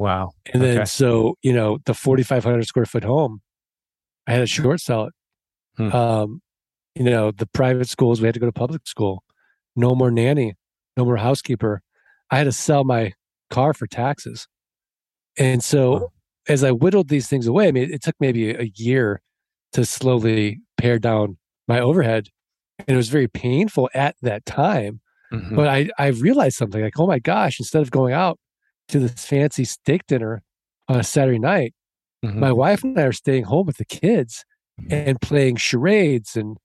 wow? 0.00 0.30
and 0.52 0.62
then 0.62 0.86
so 0.86 1.36
you 1.42 1.52
know 1.52 1.78
the 1.86 1.94
forty 1.94 2.22
five 2.24 2.42
hundred 2.44 2.66
square 2.66 2.86
foot 2.86 3.04
home, 3.04 3.40
I 4.26 4.32
had 4.32 4.38
to 4.40 4.46
short 4.46 4.80
sell 4.80 5.04
it. 5.04 5.14
Hmm. 5.76 5.92
Um, 5.92 6.42
you 6.96 7.04
know 7.04 7.30
the 7.30 7.46
private 7.46 7.88
schools 7.88 8.20
we 8.20 8.26
had 8.26 8.34
to 8.34 8.40
go 8.40 8.46
to 8.46 8.52
public 8.52 8.86
school, 8.88 9.22
no 9.76 9.94
more 9.94 10.10
nanny, 10.10 10.54
no 10.96 11.04
more 11.04 11.16
housekeeper. 11.18 11.82
I 12.30 12.38
had 12.38 12.44
to 12.44 12.52
sell 12.52 12.82
my 12.84 13.12
car 13.50 13.74
for 13.74 13.86
taxes, 13.86 14.48
and 15.38 15.62
so 15.62 15.92
Wow. 15.92 16.12
as 16.48 16.64
I 16.64 16.70
whittled 16.72 17.08
these 17.08 17.28
things 17.28 17.46
away, 17.46 17.68
I 17.68 17.72
mean, 17.72 17.92
it 17.92 18.02
took 18.02 18.16
maybe 18.20 18.50
a 18.50 18.70
year 18.74 19.20
to 19.72 19.84
slowly 19.84 20.60
pare 20.76 20.98
down 20.98 21.36
my 21.68 21.78
overhead, 21.80 22.28
and 22.78 22.88
it 22.88 22.96
was 22.96 23.08
very 23.08 23.28
painful 23.28 23.88
at 23.94 24.16
that 24.22 24.44
time. 24.46 25.00
Mhm. 25.32 25.54
But 25.54 25.68
I, 25.68 25.88
I 25.96 26.08
realized 26.08 26.56
something 26.56 26.82
like, 26.82 26.98
oh 26.98 27.06
my 27.06 27.20
gosh, 27.20 27.60
instead 27.60 27.82
of 27.82 27.90
going 27.92 28.12
out 28.12 28.38
to 28.90 29.00
this 29.00 29.24
fancy 29.26 29.64
steak 29.64 30.06
dinner 30.06 30.42
on 30.88 30.98
a 31.00 31.04
Saturday 31.04 31.38
night, 31.38 31.74
Mhm. 32.24 32.36
my 32.36 32.52
wife 32.52 32.82
and 32.84 32.98
I 32.98 33.04
are 33.04 33.12
staying 33.12 33.44
home 33.44 33.66
with 33.66 33.78
the 33.78 33.84
kids 33.84 34.44
and 34.90 35.20
playing 35.20 35.56
charades 35.56 36.36
and 36.36 36.56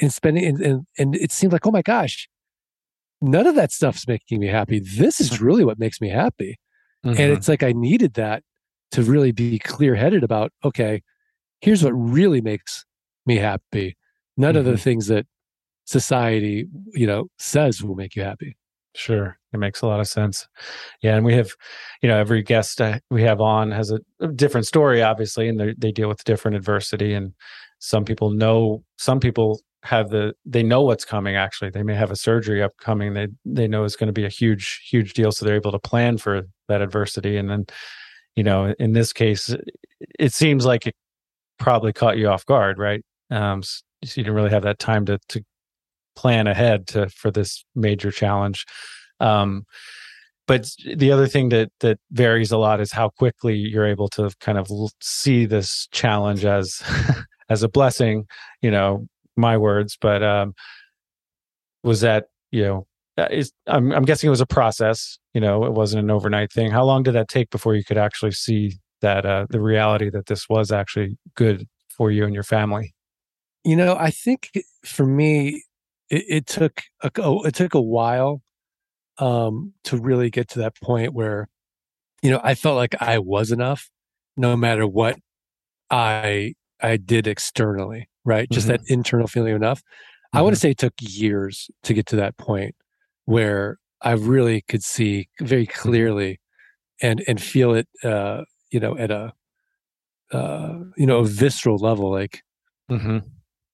and 0.00 0.12
spending 0.12 0.44
and, 0.44 0.60
and 0.60 0.86
and 0.98 1.14
it 1.16 1.30
seemed 1.32 1.52
like, 1.52 1.66
oh 1.66 1.70
my 1.70 1.82
gosh, 1.82 2.28
none 3.20 3.46
of 3.46 3.54
that 3.56 3.72
stuff's 3.72 4.06
making 4.08 4.40
me 4.40 4.46
happy. 4.46 4.78
This 4.80 5.20
is 5.20 5.40
really 5.40 5.64
what 5.64 5.78
makes 5.78 6.00
me 6.00 6.08
happy. 6.08 6.58
Mhm. 7.04 7.10
And 7.18 7.32
it's 7.32 7.48
like 7.48 7.62
I 7.62 7.72
needed 7.72 8.14
that 8.14 8.42
to 8.92 9.02
really 9.02 9.32
be 9.32 9.58
clear 9.58 9.94
headed 9.94 10.22
about, 10.24 10.52
okay, 10.64 11.02
here's 11.60 11.82
what 11.84 11.92
really 11.92 12.40
makes 12.40 12.84
me 13.26 13.36
happy. 13.36 13.96
None 14.36 14.56
of 14.56 14.64
the 14.64 14.76
things 14.78 15.06
that 15.08 15.26
society, 15.84 16.66
you 16.94 17.06
know, 17.06 17.28
says 17.38 17.82
will 17.82 17.94
make 17.94 18.16
you 18.16 18.22
happy. 18.22 18.56
Sure, 18.94 19.38
it 19.54 19.56
makes 19.58 19.80
a 19.80 19.86
lot 19.86 20.00
of 20.00 20.06
sense. 20.08 20.46
Yeah, 21.02 21.16
and 21.16 21.24
we 21.24 21.32
have, 21.34 21.50
you 22.02 22.08
know, 22.08 22.18
every 22.18 22.42
guest 22.42 22.80
we 23.10 23.22
have 23.22 23.40
on 23.40 23.70
has 23.70 23.90
a, 23.90 24.00
different 24.28 24.66
story, 24.66 25.02
obviously, 25.02 25.48
and 25.48 25.58
they 25.58 25.74
they 25.78 25.92
deal 25.92 26.08
with 26.08 26.22
different 26.24 26.56
adversity. 26.56 27.14
And 27.14 27.32
some 27.78 28.04
people 28.04 28.30
know, 28.30 28.84
some 28.98 29.18
people 29.18 29.60
have 29.84 30.10
the 30.10 30.34
they 30.44 30.62
know 30.62 30.82
what's 30.82 31.04
coming. 31.06 31.36
Actually, 31.36 31.70
they 31.70 31.82
may 31.82 31.94
have 31.94 32.10
a 32.10 32.16
surgery 32.16 32.62
upcoming. 32.62 33.14
They 33.14 33.28
they 33.46 33.66
know 33.66 33.84
it's 33.84 33.96
going 33.96 34.08
to 34.08 34.12
be 34.12 34.26
a 34.26 34.28
huge 34.28 34.82
huge 34.90 35.14
deal, 35.14 35.32
so 35.32 35.44
they're 35.46 35.56
able 35.56 35.72
to 35.72 35.78
plan 35.78 36.18
for 36.18 36.42
that 36.68 36.82
adversity. 36.82 37.38
And 37.38 37.48
then, 37.50 37.64
you 38.36 38.44
know, 38.44 38.74
in 38.78 38.92
this 38.92 39.12
case, 39.12 39.54
it 40.18 40.32
seems 40.34 40.66
like 40.66 40.86
it 40.86 40.94
probably 41.58 41.92
caught 41.92 42.18
you 42.18 42.28
off 42.28 42.46
guard, 42.46 42.78
right? 42.78 43.04
Um, 43.30 43.62
so 43.62 43.80
you 44.04 44.24
didn't 44.24 44.34
really 44.36 44.50
have 44.50 44.64
that 44.64 44.78
time 44.80 45.06
to 45.06 45.18
to 45.30 45.42
plan 46.16 46.46
ahead 46.46 46.86
to 46.88 47.08
for 47.10 47.30
this 47.30 47.64
major 47.74 48.10
challenge. 48.10 48.64
Um, 49.20 49.64
but 50.46 50.70
the 50.96 51.12
other 51.12 51.28
thing 51.28 51.50
that 51.50 51.70
that 51.80 51.98
varies 52.10 52.50
a 52.50 52.58
lot 52.58 52.80
is 52.80 52.92
how 52.92 53.10
quickly 53.10 53.56
you're 53.56 53.86
able 53.86 54.08
to 54.08 54.30
kind 54.40 54.58
of 54.58 54.68
see 55.00 55.46
this 55.46 55.88
challenge 55.92 56.44
as 56.44 56.82
as 57.48 57.62
a 57.62 57.68
blessing. 57.68 58.26
You 58.60 58.70
know, 58.70 59.06
my 59.36 59.56
words, 59.56 59.96
but 60.00 60.22
um, 60.22 60.54
was 61.82 62.00
that 62.00 62.26
you 62.50 62.64
know 62.64 62.86
uh, 63.18 63.28
is 63.30 63.52
I'm 63.66 63.92
I'm 63.92 64.04
guessing 64.04 64.28
it 64.28 64.30
was 64.30 64.40
a 64.40 64.46
process. 64.46 65.18
You 65.34 65.40
know, 65.40 65.64
it 65.64 65.72
wasn't 65.72 66.04
an 66.04 66.10
overnight 66.10 66.52
thing. 66.52 66.70
How 66.70 66.84
long 66.84 67.02
did 67.02 67.14
that 67.14 67.28
take 67.28 67.50
before 67.50 67.74
you 67.74 67.84
could 67.84 67.98
actually 67.98 68.32
see 68.32 68.78
that 69.00 69.26
uh, 69.26 69.46
the 69.50 69.60
reality 69.60 70.10
that 70.10 70.26
this 70.26 70.48
was 70.48 70.72
actually 70.72 71.16
good 71.34 71.66
for 71.96 72.10
you 72.10 72.24
and 72.24 72.34
your 72.34 72.42
family? 72.42 72.94
You 73.64 73.76
know, 73.76 73.96
I 73.98 74.10
think 74.10 74.50
for 74.84 75.06
me, 75.06 75.62
it, 76.10 76.24
it 76.28 76.46
took 76.46 76.82
a, 77.02 77.10
oh, 77.18 77.42
it 77.44 77.54
took 77.54 77.74
a 77.74 77.80
while 77.80 78.42
um, 79.18 79.74
to 79.84 79.96
really 79.98 80.30
get 80.30 80.48
to 80.50 80.60
that 80.60 80.76
point 80.80 81.14
where, 81.14 81.48
you 82.22 82.30
know, 82.30 82.40
I 82.44 82.54
felt 82.54 82.76
like 82.76 82.94
I 83.00 83.18
was 83.18 83.52
enough, 83.52 83.90
no 84.36 84.56
matter 84.56 84.86
what 84.86 85.18
I 85.90 86.54
I 86.82 86.96
did 86.98 87.26
externally, 87.26 88.08
right? 88.24 88.50
Just 88.50 88.66
Mhm. 88.66 88.70
that 88.72 88.80
internal 88.88 89.26
feeling 89.28 89.52
of 89.54 89.62
enough. 89.62 89.82
I 90.34 90.42
want 90.42 90.54
to 90.54 90.60
say 90.60 90.70
it 90.72 90.78
took 90.78 90.94
years 91.00 91.70
to 91.84 91.94
get 91.94 92.06
to 92.08 92.16
that 92.16 92.36
point 92.38 92.74
where 93.26 93.78
I 94.02 94.12
really 94.12 94.62
could 94.62 94.84
see 94.84 95.28
very 95.40 95.66
clearly 95.66 96.40
and 97.02 97.24
and 97.28 97.40
feel 97.42 97.74
it, 97.74 97.88
uh, 98.04 98.44
you 98.72 98.80
know, 98.80 98.96
at 98.98 99.10
a 99.10 99.34
uh, 100.32 100.78
you 100.96 101.06
know 101.06 101.18
a 101.18 101.24
visceral 101.24 101.78
level, 101.78 102.10
like 102.10 102.42
hmm 102.88 103.18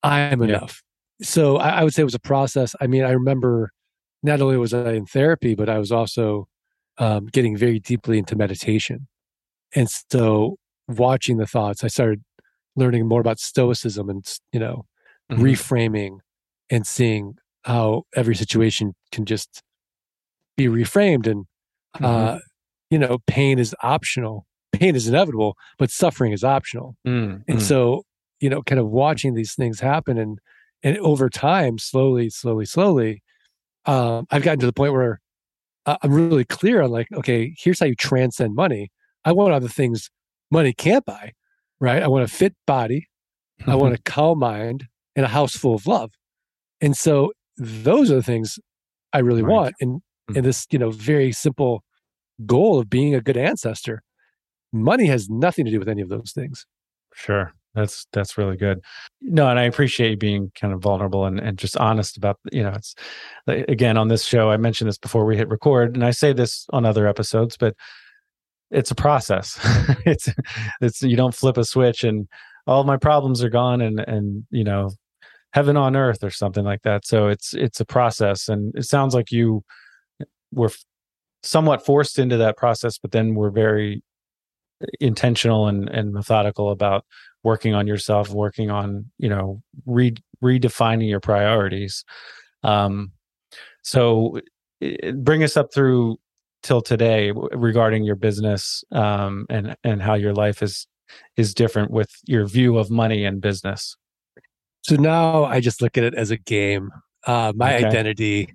I'm 0.03 0.43
Yeah. 0.43 0.61
enough. 0.61 0.83
So 1.21 1.57
I, 1.57 1.81
I 1.81 1.85
would 1.85 1.95
say 1.95 2.03
it 2.03 2.05
was 2.05 2.15
a 2.15 2.21
process. 2.21 2.75
I 2.81 2.87
mean, 2.87 3.05
I 3.05 3.11
remember 3.11 3.73
not 4.23 4.41
only 4.41 4.57
was 4.57 4.75
I 4.75 4.93
in 4.93 5.07
therapy, 5.07 5.55
but 5.55 5.69
I 5.69 5.79
was 5.79 5.93
also 5.93 6.49
um, 6.99 7.27
getting 7.27 7.57
very 7.57 7.79
deeply 7.79 8.19
into 8.19 8.37
meditation. 8.37 9.07
And 9.75 9.89
so 10.11 10.57
watching 10.89 11.37
the 11.39 11.47
thoughts, 11.47 11.85
I 11.85 11.89
started 11.89 12.23
learning 12.77 13.07
more 13.07 13.21
about 13.21 13.39
stoicism 13.41 14.09
and, 14.09 14.25
you 14.53 14.61
know, 14.61 14.87
Mhm. 15.31 15.41
reframing 15.41 16.19
and 16.71 16.87
seeing 16.87 17.35
how 17.65 18.05
every 18.17 18.35
situation 18.35 18.95
can 19.13 19.27
just 19.27 19.63
be 20.57 20.67
reframed. 20.67 21.27
And, 21.27 21.47
Mm-hmm. 22.01 22.37
uh, 22.37 22.39
you 22.91 22.99
know, 22.99 23.19
pain 23.27 23.59
is 23.59 23.75
optional. 23.83 24.47
Pain 24.73 24.95
is 24.95 25.09
inevitable, 25.09 25.57
but 25.79 25.91
suffering 25.91 26.33
is 26.33 26.45
optional 26.45 26.97
Mm, 27.07 27.43
and 27.49 27.59
mm. 27.59 27.63
so 27.63 28.05
you 28.41 28.49
know 28.49 28.63
kind 28.63 28.79
of 28.79 28.89
watching 28.89 29.35
these 29.35 29.55
things 29.55 29.81
happen 29.81 30.17
and 30.19 30.39
and 30.83 30.97
over 30.99 31.29
time 31.29 31.79
slowly 31.79 32.31
slowly 32.31 32.65
slowly 32.65 33.23
um 33.87 34.27
i've 34.31 34.43
gotten 34.43 34.61
to 34.61 34.67
the 34.67 34.73
point 34.73 34.93
where 34.93 35.21
i'm 35.87 36.13
really 36.13 36.45
clear 36.45 36.83
on 36.83 36.91
like 36.91 37.09
okay 37.13 37.55
here's 37.59 37.81
how 37.81 37.87
you 37.87 37.95
transcend 37.97 38.55
money 38.55 38.91
i 39.25 39.33
want 39.33 39.53
other 39.55 39.69
things 39.69 40.11
money 40.51 40.73
can't 40.73 41.05
buy 41.05 41.33
right 41.81 42.03
i 42.03 42.09
want 42.09 42.25
a 42.25 42.29
fit 42.29 42.55
body 42.67 43.07
i 43.69 43.77
want 43.77 43.95
a 43.95 43.99
calm 44.05 44.39
mind 44.39 44.87
and 45.17 45.25
a 45.27 45.29
house 45.29 45.57
full 45.57 45.75
of 45.75 45.87
love 45.87 46.13
and 46.81 46.97
so 46.97 47.33
those 47.57 48.11
are 48.11 48.17
the 48.17 48.23
things 48.23 48.59
I 49.13 49.21
really 49.21 49.43
Right. 49.43 49.45
want. 49.45 49.75
And 49.81 50.03
Mhm. 50.29 50.37
and 50.37 50.45
this, 50.47 50.67
you 50.71 50.79
know, 50.79 50.91
very 50.91 51.33
simple 51.33 51.85
goal 52.47 52.79
of 52.79 52.91
being 52.91 53.15
a 53.15 53.21
good 53.21 53.37
ancestor. 53.37 54.03
Money 54.73 55.07
has 55.07 55.29
nothing 55.31 55.65
to 55.67 55.71
do 55.71 55.79
with 55.79 55.89
any 55.89 56.03
of 56.03 56.09
those 56.11 56.33
things. 56.33 56.67
Sure. 57.13 57.53
That's 57.79 58.07
that's 58.13 58.37
really 58.37 58.57
good. 58.57 58.81
No, 59.21 59.49
and 59.49 59.59
I 59.59 59.65
appreciate 59.65 60.11
you 60.11 60.17
being 60.17 60.53
kind 60.59 60.73
of 60.73 60.81
vulnerable 60.81 61.25
and, 61.25 61.39
and 61.39 61.57
just 61.57 61.77
honest 61.77 62.17
about 62.17 62.39
you 62.53 62.63
know 62.63 62.73
it's 62.75 62.95
again 63.47 63.97
on 63.97 64.09
this 64.09 64.25
show 64.25 64.51
I 64.51 64.57
mentioned 64.57 64.89
this 64.89 64.99
before 64.99 65.25
we 65.25 65.37
hit 65.37 65.49
record 65.49 65.95
and 65.95 66.05
I 66.05 66.11
say 66.11 66.33
this 66.33 66.67
on 66.73 66.85
other 66.85 67.07
episodes 67.07 67.57
but 67.57 67.75
it's 68.71 68.91
a 68.91 68.95
process. 68.95 69.59
it's 70.07 70.29
it's 70.81 71.03
you 71.03 71.17
don't 71.17 71.35
flip 71.35 71.57
a 71.57 71.65
switch 71.65 72.05
and 72.05 72.29
all 72.67 72.85
my 72.85 72.97
problems 72.97 73.43
are 73.43 73.51
gone 73.51 73.81
and 73.81 74.01
and 74.01 74.45
you 74.51 74.65
know 74.65 74.91
heaven 75.53 75.77
on 75.77 75.97
earth 75.97 76.23
or 76.23 76.31
something 76.31 76.65
like 76.65 76.83
that. 76.83 77.07
So 77.07 77.29
it's 77.29 77.55
it's 77.55 77.81
a 77.81 77.87
process 77.87 78.49
and 78.49 78.75
it 78.77 78.85
sounds 78.85 79.15
like 79.15 79.33
you 79.33 79.65
were 80.53 80.71
somewhat 81.43 81.85
forced 81.85 82.19
into 82.19 82.37
that 82.37 82.57
process 82.57 82.99
but 82.99 83.13
then 83.13 83.35
we're 83.35 83.51
very 83.51 84.03
eh, 84.83 84.87
intentional 85.01 85.69
and, 85.69 85.89
and 85.89 86.13
methodical 86.13 86.71
about 86.71 87.05
working 87.51 87.75
on 87.79 87.87
yourself 87.93 88.25
working 88.31 88.71
on 88.71 88.87
you 89.25 89.31
know 89.35 89.47
re- 89.87 90.17
redefining 90.43 91.09
your 91.09 91.21
priorities 91.21 92.05
um 92.73 93.13
so 93.83 94.41
bring 95.15 95.43
us 95.43 95.57
up 95.57 95.69
through 95.75 96.17
till 96.63 96.81
today 96.83 97.33
regarding 97.69 98.05
your 98.05 98.17
business 98.17 98.85
um 98.93 99.47
and 99.51 99.77
and 99.85 100.03
how 100.03 100.15
your 100.25 100.35
life 100.35 100.63
is 100.63 100.87
is 101.37 101.55
different 101.55 101.91
with 101.91 102.11
your 102.33 102.45
view 102.47 102.79
of 102.79 102.91
money 102.91 103.25
and 103.29 103.41
business 103.41 103.97
So 104.83 104.97
now 104.97 105.45
I 105.45 105.61
just 105.61 105.83
look 105.83 105.99
at 105.99 106.05
it 106.05 106.15
as 106.15 106.31
a 106.31 106.37
game. 106.37 106.91
Uh, 107.27 107.53
my 107.57 107.75
Okay. 107.75 107.87
identity 107.87 108.55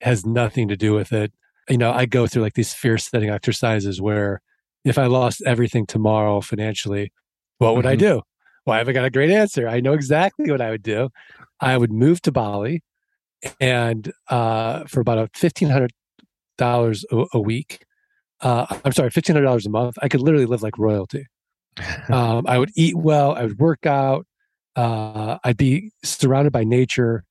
has 0.00 0.24
nothing 0.24 0.68
to 0.68 0.76
do 0.76 0.94
with 0.94 1.12
it. 1.12 1.32
You 1.68 1.78
know, 1.78 1.92
I 1.92 2.06
go 2.06 2.26
through 2.26 2.42
like 2.42 2.54
these 2.54 2.74
fear 2.74 2.98
setting 2.98 3.30
exercises 3.30 4.00
where 4.00 4.40
if 4.84 4.98
I 4.98 5.06
lost 5.06 5.42
everything 5.46 5.86
tomorrow 5.86 6.40
financially, 6.40 7.12
what 7.58 7.74
would 7.76 7.86
I 7.86 7.94
Mhm. 7.94 8.00
I 8.72 8.78
haven't 8.78 8.94
got 8.94 9.04
a 9.04 9.10
great 9.10 9.30
answer. 9.30 9.68
I 9.68 9.80
know 9.80 9.92
exactly 9.92 10.50
what 10.50 10.60
I 10.60 10.70
would 10.70 10.82
do. 10.82 11.10
I 11.60 11.76
would 11.76 11.92
move 11.92 12.20
to 12.22 12.32
Bali 12.32 12.82
and 13.60 14.10
uh, 14.28 14.84
for 14.84 15.00
about 15.00 15.18
a 15.18 15.28
fifteen 15.34 15.68
hundred 15.70 15.92
dollars 16.58 17.04
a 17.32 17.40
week. 17.40 17.84
Uh, 18.40 18.66
I'm 18.84 18.92
sorry, 18.92 19.10
fifteen 19.10 19.36
hundred 19.36 19.46
dollars 19.46 19.66
a 19.66 19.70
month. 19.70 19.96
I 20.02 20.08
could 20.08 20.20
literally 20.22 20.46
live 20.46 20.62
like 20.62 20.78
royalty. 20.78 21.26
um, 22.10 22.46
I 22.46 22.58
would 22.58 22.70
eat 22.76 22.96
well. 22.96 23.34
I 23.34 23.42
would 23.44 23.58
work 23.58 23.84
out. 23.86 24.26
Uh, 24.76 25.38
I'd 25.44 25.56
be 25.56 25.90
surrounded 26.02 26.52
by 26.52 26.64
nature. 26.64 27.24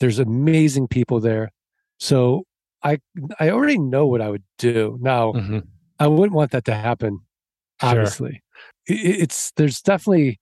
There's 0.00 0.18
amazing 0.18 0.88
people 0.88 1.20
there. 1.20 1.50
So 1.98 2.44
I 2.82 2.98
I 3.38 3.50
already 3.50 3.78
know 3.78 4.06
what 4.06 4.20
I 4.20 4.28
would 4.30 4.44
do. 4.58 4.98
Now 5.00 5.32
Mhm. 5.32 5.66
I 5.98 6.06
wouldn't 6.08 6.32
want 6.34 6.50
that 6.52 6.64
to 6.64 6.74
happen. 6.74 7.20
Obviously, 7.82 8.42
I- 8.88 8.92
I- 8.92 9.18
it's 9.24 9.52
there's 9.56 9.80
definitely 9.80 10.40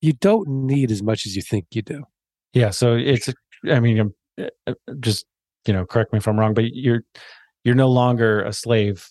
you 0.00 0.12
don't 0.12 0.48
need 0.48 0.90
as 0.90 1.02
much 1.02 1.26
as 1.26 1.36
you 1.36 1.42
think 1.42 1.66
you 1.72 1.82
do. 1.82 2.04
yeah 2.52 2.70
so 2.70 2.94
it's 2.94 3.28
i 3.70 3.80
mean 3.80 4.00
um, 4.00 4.14
uh, 4.66 4.72
just 5.00 5.26
you 5.66 5.72
know 5.72 5.84
correct 5.84 6.12
me 6.12 6.18
if 6.18 6.26
i'm 6.26 6.38
wrong 6.38 6.54
but 6.54 6.64
you're 6.74 7.02
you're 7.64 7.74
no 7.74 7.88
longer 7.88 8.42
a 8.42 8.52
slave 8.52 9.08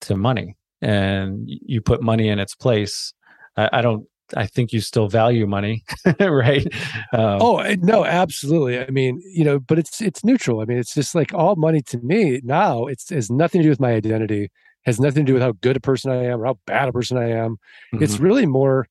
to 0.00 0.16
money 0.16 0.56
and 0.80 1.44
you 1.46 1.80
put 1.80 2.02
money 2.02 2.28
in 2.28 2.38
its 2.38 2.54
place 2.54 3.12
i, 3.56 3.68
I 3.74 3.82
don't 3.82 4.06
i 4.36 4.46
think 4.46 4.72
you 4.72 4.80
still 4.80 5.08
value 5.08 5.46
money 5.46 5.84
right 6.20 6.66
um, 7.12 7.40
Oh 7.40 7.58
eh, 7.58 7.76
no, 7.80 8.04
absolutely. 8.04 8.78
I 8.78 8.90
mean, 8.90 9.20
you 9.24 9.44
know, 9.44 9.58
but 9.58 9.78
it's 9.78 10.00
it's 10.00 10.24
neutral. 10.24 10.60
I 10.60 10.64
mean, 10.64 10.78
it's 10.78 10.94
just 10.94 11.14
like 11.14 11.32
all 11.34 11.56
money 11.56 11.82
to 11.82 11.98
me 11.98 12.40
now. 12.44 12.86
It's 12.86 13.10
has 13.10 13.30
nothing 13.30 13.60
to 13.60 13.64
do 13.64 13.70
with 13.70 13.80
my 13.80 13.92
identity. 13.92 14.50
Has 14.84 15.00
nothing 15.00 15.24
to 15.26 15.30
do 15.30 15.34
with 15.34 15.42
how 15.42 15.52
good 15.60 15.76
a 15.76 15.80
person 15.80 16.10
I 16.10 16.24
am 16.24 16.40
or 16.42 16.46
how 16.46 16.58
bad 16.66 16.88
a 16.88 16.92
person 16.92 17.16
I 17.18 17.30
am. 17.30 17.56
It's 17.98 18.18
mhm, 18.18 18.20
really 18.20 18.46
more 18.46 18.86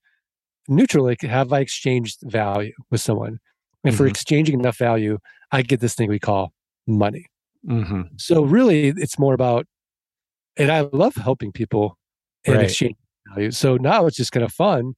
neutral. 0.72 1.06
Like, 1.06 1.22
have 1.22 1.54
I 1.54 1.60
exchanged 1.60 2.20
value 2.24 2.74
with 2.90 3.02
someone? 3.02 3.40
And 3.84 3.96
for 3.96 4.06
Mhm. 4.06 4.10
exchanging 4.10 4.60
enough 4.60 4.78
value, 4.78 5.18
I 5.52 5.62
get 5.64 5.80
this 5.82 5.94
thing 5.96 6.10
we 6.10 6.20
call 6.20 6.54
money. 6.88 7.28
mhm. 7.68 8.10
So 8.20 8.44
really, 8.44 8.88
it's 8.88 9.20
more 9.20 9.36
about, 9.36 9.68
and 10.58 10.72
I 10.72 10.82
love 10.94 11.16
helping 11.16 11.52
people 11.52 11.98
and 12.46 12.56
Right. 12.56 12.66
exchange 12.66 12.96
value. 13.28 13.52
So 13.52 13.78
now 13.78 14.08
it's 14.08 14.18
just 14.18 14.32
kind 14.32 14.44
of 14.44 14.52
fun, 14.52 14.96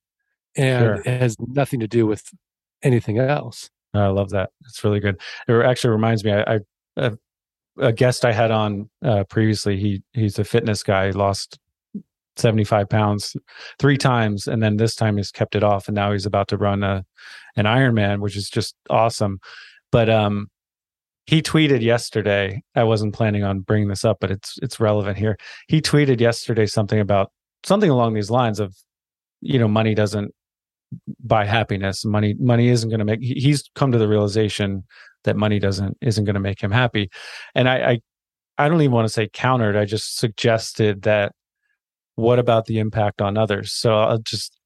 and 0.55 0.81
Sure. 0.81 0.95
it 0.95 1.19
has 1.21 1.35
nothing 1.39 1.81
to 1.81 1.87
do 1.87 2.05
with 2.05 2.23
anything 2.83 3.17
else. 3.19 3.69
I 3.93 4.07
love 4.07 4.29
that. 4.29 4.51
It's 4.65 4.81
really 4.83 4.99
good. 5.01 5.19
It 5.47 5.53
actually 5.65 5.91
reminds 5.91 6.23
me. 6.23 6.31
I, 6.31 6.55
I 6.55 6.59
a, 6.95 7.17
a 7.79 7.91
guest 7.91 8.23
I 8.23 8.31
had 8.31 8.49
on 8.51 8.89
uh, 9.03 9.23
previously. 9.25 9.77
He 9.77 10.03
he's 10.13 10.37
a 10.39 10.43
fitness 10.45 10.83
guy. 10.83 11.07
He 11.07 11.11
lost 11.11 11.59
seventy 12.37 12.63
five 12.63 12.89
pounds 12.89 13.35
three 13.79 13.97
times, 13.97 14.47
and 14.47 14.61
then 14.61 14.77
this 14.77 14.95
time 14.95 15.17
he's 15.17 15.31
kept 15.31 15.55
it 15.55 15.63
off, 15.63 15.87
and 15.87 15.95
now 15.95 16.11
he's 16.11 16.25
about 16.25 16.47
to 16.49 16.57
run 16.57 16.83
a 16.83 17.05
an 17.55 17.65
Ironman, 17.65 18.19
which 18.19 18.35
is 18.35 18.49
just 18.49 18.75
awesome. 18.89 19.39
But 19.91 20.09
um, 20.09 20.47
he 21.25 21.41
tweeted 21.41 21.81
yesterday. 21.81 22.61
I 22.75 22.83
wasn't 22.83 23.13
planning 23.13 23.43
on 23.43 23.59
bringing 23.59 23.89
this 23.89 24.03
up, 24.03 24.17
but 24.19 24.31
it's 24.31 24.57
it's 24.61 24.79
relevant 24.79 25.17
here. 25.17 25.37
He 25.67 25.81
tweeted 25.81 26.19
yesterday 26.19 26.65
something 26.65 26.99
about 26.99 27.31
something 27.63 27.89
along 27.89 28.13
these 28.13 28.29
lines 28.29 28.59
of, 28.59 28.75
you 29.39 29.57
know, 29.59 29.67
money 29.67 29.95
doesn't 29.95 30.31
buy 31.23 31.45
happiness. 31.45 32.03
Money 32.03 32.35
money 32.39 32.69
isn't 32.69 32.89
going 32.89 32.99
to 32.99 33.05
make. 33.05 33.21
He's 33.21 33.69
come 33.75 33.91
to 33.91 33.97
the 33.97 34.07
realization 34.07 34.83
that 35.23 35.37
money 35.37 35.59
doesn't 35.59 35.97
isn't 36.01 36.25
going 36.25 36.33
to 36.33 36.39
make 36.39 36.61
him 36.61 36.71
happy, 36.71 37.09
and 37.55 37.69
I, 37.69 37.91
I 37.91 37.99
I 38.57 38.67
don't 38.69 38.81
even 38.81 38.91
want 38.91 39.07
to 39.07 39.13
say 39.13 39.29
countered. 39.31 39.75
I 39.75 39.85
just 39.85 40.17
suggested 40.17 41.03
that. 41.03 41.33
What 42.15 42.39
about 42.39 42.65
the 42.65 42.79
impact 42.79 43.21
on 43.21 43.37
others? 43.37 43.71
So 43.73 43.95
I'll 43.95 44.19
just 44.19 44.59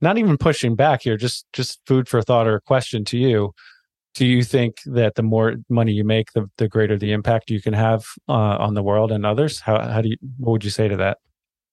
not 0.00 0.18
even 0.18 0.36
pushing 0.36 0.76
back 0.76 1.02
here. 1.02 1.16
Just 1.16 1.46
just 1.52 1.80
food 1.86 2.08
for 2.08 2.22
thought 2.22 2.46
or 2.46 2.56
a 2.56 2.60
question 2.60 3.04
to 3.06 3.18
you. 3.18 3.52
Do 4.14 4.26
you 4.26 4.42
think 4.42 4.76
that 4.86 5.14
the 5.14 5.22
more 5.22 5.56
money 5.68 5.92
you 5.92 6.04
make, 6.04 6.32
the 6.32 6.50
the 6.58 6.68
greater 6.68 6.96
the 6.98 7.12
impact 7.12 7.50
you 7.50 7.60
can 7.62 7.74
have 7.74 8.04
uh, 8.28 8.32
on 8.32 8.74
the 8.74 8.82
world 8.82 9.12
and 9.12 9.24
others? 9.24 9.60
How 9.60 9.80
how 9.88 10.00
do 10.00 10.08
you 10.08 10.16
what 10.38 10.52
would 10.52 10.64
you 10.64 10.70
say 10.70 10.88
to 10.88 10.96
that? 10.96 11.18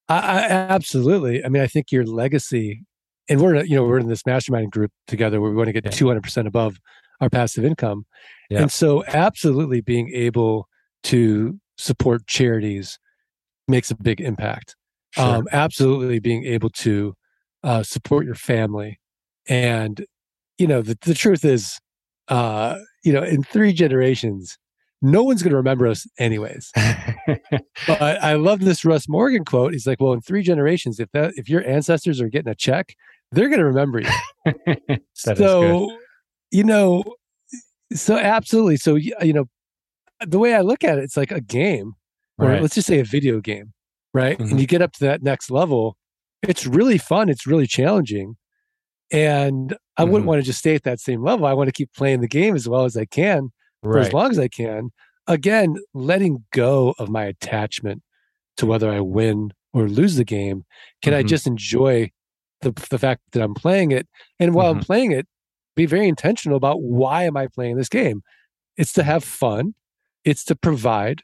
I, 0.07 0.17
I 0.17 0.41
absolutely. 0.49 1.43
I 1.43 1.49
mean, 1.49 1.63
I 1.63 1.67
think 1.67 1.91
your 1.91 2.05
legacy, 2.05 2.83
and 3.27 3.41
we're 3.41 3.63
you 3.63 3.75
know 3.75 3.83
we're 3.83 3.99
in 3.99 4.07
this 4.07 4.25
mastermind 4.25 4.71
group 4.71 4.91
together 5.07 5.41
where 5.41 5.49
we 5.49 5.57
want 5.57 5.67
to 5.67 5.73
get 5.73 5.91
two 5.91 6.07
hundred 6.07 6.23
percent 6.23 6.47
above 6.47 6.77
our 7.21 7.29
passive 7.29 7.63
income, 7.65 8.05
Yeah. 8.49 8.61
and 8.61 8.71
so 8.71 9.03
absolutely 9.07 9.81
being 9.81 10.11
able 10.13 10.67
to 11.03 11.59
support 11.77 12.27
charities 12.27 12.99
makes 13.67 13.89
a 13.89 13.95
big 13.95 14.21
impact. 14.21 14.75
Um, 15.17 15.47
absolutely 15.51 16.19
being 16.19 16.45
able 16.45 16.69
to 16.71 17.13
uh, 17.63 17.83
support 17.83 18.25
your 18.25 18.35
family, 18.35 18.99
and 19.47 20.05
you 20.57 20.67
know 20.67 20.81
the 20.81 20.97
the 21.01 21.13
truth 21.13 21.43
is, 21.45 21.79
uh, 22.27 22.77
you 23.03 23.13
know, 23.13 23.23
in 23.23 23.43
three 23.43 23.73
generations, 23.73 24.57
no 25.01 25.23
one's 25.23 25.41
going 25.43 25.51
to 25.51 25.57
remember 25.57 25.87
us 25.87 26.07
anyways. 26.19 26.71
But 27.87 28.01
I 28.01 28.33
love 28.33 28.59
this 28.61 28.83
Russ 28.85 29.07
Morgan 29.07 29.45
quote. 29.45 29.73
He's 29.73 29.87
like, 29.87 29.99
"Well, 29.99 30.13
in 30.13 30.21
three 30.21 30.41
generations, 30.43 30.99
if 30.99 31.09
that 31.11 31.33
if 31.35 31.49
your 31.49 31.65
ancestors 31.67 32.19
are 32.21 32.29
getting 32.29 32.51
a 32.51 32.55
check, 32.55 32.95
they're 33.31 33.49
going 33.49 33.59
to 33.59 33.65
remember 33.65 33.99
you." 34.01 34.09
That 35.25 35.39
is 35.39 35.39
good. 35.39 35.39
so, 35.39 35.97
you 36.51 36.63
know, 36.63 37.03
so 37.93 38.17
absolutely. 38.17 38.77
So 38.77 38.95
you 38.95 39.33
know, 39.33 39.45
the 40.25 40.39
way 40.39 40.53
I 40.55 40.61
look 40.61 40.83
at 40.83 40.97
it, 40.97 41.03
it's 41.03 41.17
like 41.17 41.31
a 41.31 41.41
game, 41.41 41.93
or 42.37 42.47
Right. 42.49 42.61
let's 42.61 42.75
just 42.75 42.87
say 42.87 42.99
a 42.99 43.03
video 43.03 43.39
game, 43.41 43.73
right? 44.15 44.39
Mhm. 44.39 44.51
And 44.51 44.59
you 44.61 44.65
get 44.65 44.81
up 44.81 44.93
to 44.93 44.99
that 45.05 45.21
next 45.21 45.51
level. 45.51 45.97
It's 46.41 46.65
really 46.65 46.97
fun. 46.97 47.29
It's 47.29 47.45
really 47.45 47.67
challenging, 47.67 48.37
and 49.11 49.75
I 49.97 50.03
wouldn't 50.03 50.23
Mhm. 50.23 50.27
want 50.27 50.39
to 50.41 50.45
just 50.45 50.59
stay 50.59 50.75
at 50.75 50.83
that 50.83 50.99
same 50.99 51.21
level. 51.23 51.45
I 51.45 51.53
want 51.53 51.67
to 51.67 51.71
keep 51.73 51.91
playing 51.93 52.21
the 52.21 52.27
game 52.27 52.55
as 52.55 52.67
well 52.67 52.85
as 52.85 52.97
I 52.97 53.05
can 53.05 53.49
for 53.83 53.93
right. 53.93 54.07
as 54.07 54.13
long 54.13 54.31
as 54.31 54.39
I 54.39 54.47
can. 54.47 54.91
Again, 55.27 55.75
letting 55.93 56.45
go 56.51 56.93
of 56.99 57.09
my 57.09 57.25
attachment 57.25 58.01
to 58.57 58.65
whether 58.65 58.89
I 58.91 58.99
win 59.01 59.51
or 59.73 59.87
lose 59.89 60.15
the 60.15 60.23
game. 60.23 60.65
Can 61.01 61.13
I 61.13 61.23
Mhm. 61.23 61.27
just 61.27 61.47
enjoy 61.47 62.11
the 62.61 62.71
the 62.89 62.97
fact 62.99 63.21
that 63.31 63.41
I'm 63.43 63.53
playing 63.53 63.91
it? 63.91 64.07
And 64.39 64.53
while 64.55 64.71
I'm 64.71 64.79
Mhm. 64.79 64.85
playing 64.85 65.11
it, 65.11 65.27
be 65.75 65.85
very 65.85 66.07
intentional 66.07 66.57
about 66.57 66.81
why 66.81 67.23
am 67.23 67.35
I 67.35 67.47
playing 67.47 67.75
this 67.77 67.89
game? 67.89 68.21
It's 68.77 68.93
to 68.93 69.03
have 69.03 69.23
fun. 69.23 69.75
It's 70.23 70.43
to 70.45 70.55
provide. 70.55 71.21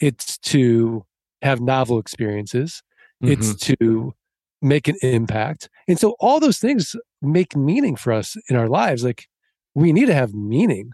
It's 0.00 0.38
to 0.38 1.04
have 1.46 1.60
novel 1.60 1.98
experiences. 1.98 2.82
It's 3.22 3.52
Mhm. 3.54 3.58
to 3.78 4.14
make 4.62 4.88
an 4.88 4.96
impact. 5.02 5.68
And 5.88 5.98
so 5.98 6.16
all 6.20 6.38
those 6.40 6.58
things 6.58 6.94
make 7.22 7.56
meaning 7.56 7.96
for 7.96 8.12
us 8.12 8.36
in 8.50 8.56
our 8.56 8.68
lives. 8.68 9.02
Like 9.04 9.26
we 9.74 9.92
need 9.92 10.06
to 10.06 10.14
have 10.14 10.34
meaning. 10.34 10.90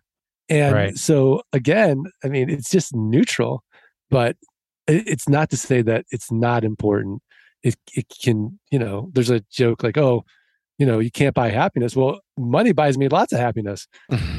And 0.49 0.75
Right. 0.75 0.97
so 0.97 1.43
again, 1.53 2.05
I 2.25 2.29
mean, 2.29 2.51
it's 2.51 2.71
just 2.71 2.95
neutral, 2.95 3.63
but 4.11 4.37
it's 4.87 5.29
not 5.29 5.49
to 5.51 5.57
say 5.57 5.83
that 5.83 6.05
it's 6.11 6.31
not 6.31 6.65
important. 6.65 7.23
It 7.63 7.77
it 7.95 8.07
can, 8.23 8.59
you 8.71 8.79
know, 8.79 9.11
there's 9.15 9.31
a 9.31 9.45
joke 9.51 9.83
like, 9.83 9.97
oh, 9.97 10.25
you 10.79 10.87
know, 10.87 10.99
you 10.99 11.11
can't 11.11 11.35
buy 11.35 11.51
happiness. 11.51 11.95
Well, 11.95 12.21
money 12.37 12.73
buys 12.73 12.99
me 12.99 13.09
lots 13.09 13.33
of 13.33 13.39
happiness. 13.39 13.87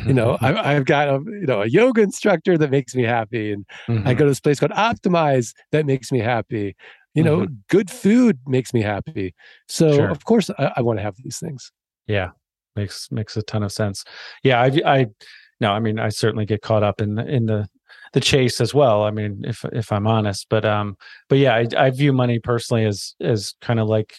you 0.05 0.13
know, 0.13 0.37
I, 0.41 0.73
have 0.73 0.85
got 0.85 1.07
a 1.07 1.21
you 1.25 1.45
know 1.45 1.61
a 1.61 1.67
yoga 1.67 2.01
instructor 2.01 2.57
that 2.57 2.71
makes 2.71 2.95
me 2.95 3.03
happy, 3.03 3.51
and 3.51 3.65
mm-hmm. 3.87 4.07
I 4.07 4.13
go 4.13 4.25
to 4.25 4.31
this 4.31 4.39
place 4.39 4.59
called 4.59 4.71
Optimize 4.71 5.53
that 5.71 5.85
makes 5.85 6.11
me 6.11 6.19
happy. 6.19 6.75
You 7.13 7.23
know, 7.23 7.41
mm-hmm. 7.41 7.53
good 7.69 7.91
food 7.91 8.39
makes 8.47 8.73
me 8.73 8.81
happy. 8.81 9.35
So 9.67 9.93
sure. 9.93 10.09
of 10.09 10.25
course, 10.25 10.49
I, 10.57 10.73
I 10.77 10.81
want 10.81 10.99
to 10.99 11.03
have 11.03 11.15
these 11.23 11.37
things. 11.37 11.71
Yeah, 12.07 12.31
makes 12.75 13.11
makes 13.11 13.37
a 13.37 13.43
ton 13.43 13.63
of 13.63 13.71
sense. 13.71 14.03
Yeah, 14.43 14.61
I 14.61 14.71
I 14.85 15.05
no, 15.59 15.71
I 15.71 15.79
mean, 15.79 15.99
I 15.99 16.09
certainly 16.09 16.45
get 16.45 16.61
caught 16.61 16.83
up 16.83 16.99
in 16.99 17.15
the 17.15 17.25
in 17.25 17.45
the 17.45 17.67
the 18.13 18.19
chase 18.19 18.59
as 18.61 18.73
well. 18.73 19.03
I 19.03 19.11
mean, 19.11 19.43
if 19.45 19.63
if 19.71 19.91
I'm 19.91 20.07
honest, 20.07 20.47
but 20.49 20.65
um, 20.65 20.97
but 21.29 21.37
yeah, 21.37 21.55
I, 21.55 21.67
I 21.77 21.89
view 21.89 22.13
money 22.13 22.39
personally 22.39 22.85
as 22.85 23.15
as 23.21 23.53
kind 23.61 23.79
of 23.79 23.87
like 23.87 24.17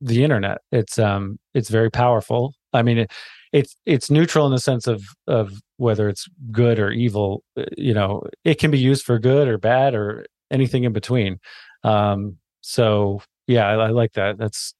the 0.00 0.24
internet. 0.24 0.58
It's 0.72 0.98
um, 0.98 1.38
it's 1.54 1.68
very 1.68 1.90
powerful. 1.90 2.54
I 2.72 2.82
mean, 2.82 2.98
it, 2.98 3.12
it's 3.52 3.76
it's 3.86 4.10
neutral 4.10 4.46
in 4.46 4.52
the 4.52 4.60
sense 4.60 4.86
of 4.86 5.02
of 5.26 5.52
whether 5.76 6.08
it's 6.08 6.26
good 6.50 6.78
or 6.78 6.90
evil. 6.90 7.42
Uh, 7.56 7.64
you 7.76 7.94
know, 7.94 8.22
it 8.44 8.58
can 8.58 8.70
be 8.70 8.78
used 8.78 9.04
for 9.04 9.18
good 9.18 9.48
or 9.48 9.58
bad 9.58 9.94
or 9.94 10.24
anything 10.50 10.84
in 10.84 10.92
between. 10.92 11.38
Um, 11.84 12.36
so 12.60 13.22
yeah, 13.46 13.66
I, 13.66 13.74
I, 13.74 13.88
like 13.88 14.12
that. 14.12 14.38
That's 14.38 14.74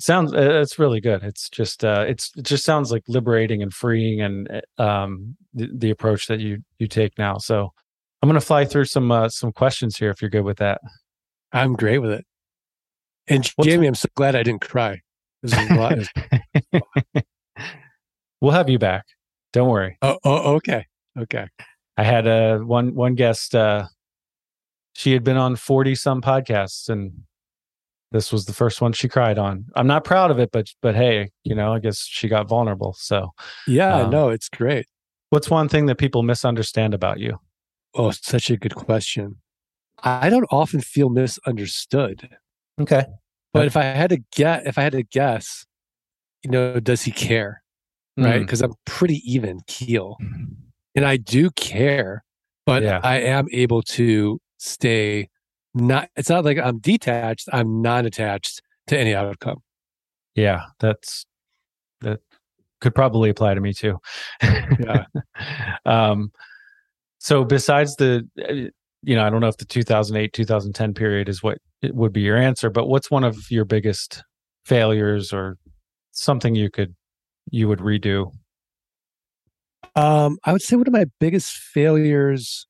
sounds. 0.00 0.32
Uh, 0.34 0.52
that's 0.52 0.78
really 0.78 1.00
good. 1.00 1.22
It's 1.22 1.48
just 1.48 1.84
uh, 1.84 2.04
it's 2.08 2.32
it 2.36 2.44
just 2.44 2.64
sounds 2.64 2.90
like 2.90 3.04
liberating 3.06 3.62
and 3.62 3.72
freeing, 3.72 4.20
and 4.20 4.62
uh, 4.78 4.82
um, 4.82 5.36
the, 5.54 5.68
the 5.72 5.90
approach 5.90 6.26
that 6.26 6.40
you 6.40 6.58
you 6.78 6.88
take 6.88 7.16
now. 7.16 7.38
So 7.38 7.72
I'm 8.20 8.28
to 8.30 8.40
fly 8.40 8.64
through 8.64 8.86
some 8.86 9.12
uh, 9.12 9.28
some 9.28 9.52
questions 9.52 9.96
here 9.96 10.10
if 10.10 10.20
you're 10.20 10.30
good 10.30 10.44
with 10.44 10.58
that. 10.58 10.80
I'm 11.52 11.74
great 11.74 11.98
with 11.98 12.10
it. 12.10 12.26
And 13.28 13.46
What's 13.56 13.68
Jamie, 13.68 13.86
I'm 13.86 13.94
so 13.94 14.08
glad 14.14 14.34
I 14.34 14.42
didn't 14.42 14.62
cry. 14.62 15.00
we'll 18.40 18.52
have 18.52 18.68
you 18.68 18.78
back. 18.78 19.04
Don't 19.52 19.68
worry. 19.68 19.98
Oh, 20.02 20.18
oh 20.24 20.54
okay. 20.56 20.86
Okay. 21.18 21.46
I 21.96 22.04
had 22.04 22.26
a 22.26 22.56
uh, 22.56 22.58
one 22.58 22.94
one 22.94 23.14
guest 23.14 23.54
uh 23.54 23.86
she 24.94 25.12
had 25.12 25.22
been 25.22 25.36
on 25.36 25.56
40 25.56 25.94
some 25.94 26.20
podcasts 26.20 26.88
and 26.88 27.12
this 28.10 28.32
was 28.32 28.46
the 28.46 28.52
first 28.52 28.80
one 28.80 28.92
she 28.92 29.08
cried 29.08 29.38
on. 29.38 29.66
I'm 29.76 29.86
not 29.86 30.04
proud 30.04 30.30
of 30.30 30.38
it, 30.38 30.50
but 30.50 30.72
but 30.80 30.94
hey, 30.94 31.30
you 31.44 31.54
know, 31.54 31.72
I 31.72 31.78
guess 31.78 32.04
she 32.04 32.28
got 32.28 32.48
vulnerable. 32.48 32.94
So 32.98 33.32
yeah, 33.66 34.02
um, 34.02 34.10
no, 34.10 34.30
it's 34.30 34.48
great. 34.48 34.86
What's 35.30 35.50
one 35.50 35.68
thing 35.68 35.86
that 35.86 35.96
people 35.96 36.22
misunderstand 36.22 36.94
about 36.94 37.18
you? 37.18 37.38
Oh, 37.94 38.10
such 38.10 38.50
a 38.50 38.56
good 38.56 38.74
question. 38.74 39.36
I 40.02 40.30
don't 40.30 40.46
often 40.50 40.80
feel 40.80 41.10
misunderstood. 41.10 42.30
Okay. 42.80 43.04
But 43.52 43.66
if 43.66 43.76
I 43.76 43.84
had 43.84 44.10
to 44.10 44.18
get, 44.34 44.66
if 44.66 44.78
I 44.78 44.82
had 44.82 44.92
to 44.92 45.02
guess, 45.02 45.66
you 46.42 46.50
know, 46.50 46.80
does 46.80 47.02
he 47.02 47.10
care? 47.10 47.62
Right? 48.16 48.40
Because 48.40 48.60
mm. 48.60 48.66
I'm 48.66 48.74
pretty 48.84 49.22
even 49.24 49.60
keel, 49.66 50.16
and 50.94 51.04
I 51.04 51.16
do 51.16 51.50
care, 51.50 52.24
but 52.66 52.82
yeah. 52.82 53.00
I 53.02 53.20
am 53.20 53.46
able 53.52 53.82
to 53.82 54.40
stay 54.58 55.28
not 55.74 56.08
it's 56.16 56.28
not 56.28 56.44
like 56.44 56.58
I'm 56.58 56.78
detached, 56.78 57.48
I'm 57.52 57.80
non 57.82 58.06
attached 58.06 58.60
to 58.88 58.98
any 58.98 59.14
outcome. 59.14 59.62
Yeah, 60.34 60.64
that's 60.80 61.24
that 62.00 62.20
could 62.80 62.94
probably 62.94 63.30
apply 63.30 63.54
to 63.54 63.60
me 63.60 63.72
too. 63.72 63.98
yeah. 64.42 65.04
um 65.86 66.32
so 67.18 67.44
besides 67.44 67.96
the 67.96 68.26
uh, 68.48 68.70
you 69.02 69.14
know, 69.14 69.24
I 69.24 69.30
don't 69.30 69.40
know 69.40 69.48
if 69.48 69.56
the 69.56 69.64
2008 69.64 70.32
2010 70.32 70.94
period 70.94 71.28
is 71.28 71.42
what 71.42 71.58
it 71.82 71.94
would 71.94 72.12
be 72.12 72.22
your 72.22 72.36
answer, 72.36 72.70
but 72.70 72.88
what's 72.88 73.10
one 73.10 73.24
of 73.24 73.50
your 73.50 73.64
biggest 73.64 74.22
failures 74.64 75.32
or 75.32 75.56
something 76.12 76.54
you 76.54 76.70
could 76.70 76.94
you 77.50 77.68
would 77.68 77.78
redo? 77.78 78.32
Um, 79.94 80.38
I 80.44 80.52
would 80.52 80.62
say 80.62 80.76
one 80.76 80.86
of 80.86 80.92
my 80.92 81.06
biggest 81.18 81.52
failures 81.52 82.66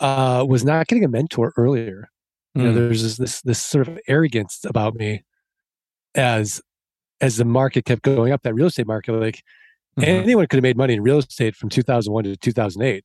uh, 0.00 0.44
was 0.48 0.64
not 0.64 0.86
getting 0.86 1.04
a 1.04 1.08
mentor 1.08 1.52
earlier. 1.56 2.08
You 2.54 2.62
know, 2.62 2.70
mm. 2.70 2.74
there's 2.74 3.02
this, 3.02 3.16
this 3.16 3.42
this 3.42 3.62
sort 3.62 3.88
of 3.88 3.98
arrogance 4.06 4.64
about 4.64 4.94
me 4.94 5.24
as 6.14 6.60
as 7.20 7.36
the 7.36 7.44
market 7.44 7.84
kept 7.84 8.02
going 8.02 8.32
up, 8.32 8.42
that 8.42 8.54
real 8.54 8.66
estate 8.66 8.86
market, 8.86 9.12
like 9.12 9.42
mm-hmm. 9.98 10.04
anyone 10.04 10.46
could 10.46 10.58
have 10.58 10.62
made 10.62 10.76
money 10.76 10.94
in 10.94 11.02
real 11.02 11.18
estate 11.18 11.56
from 11.56 11.68
2001 11.68 12.24
to 12.24 12.36
2008. 12.36 13.04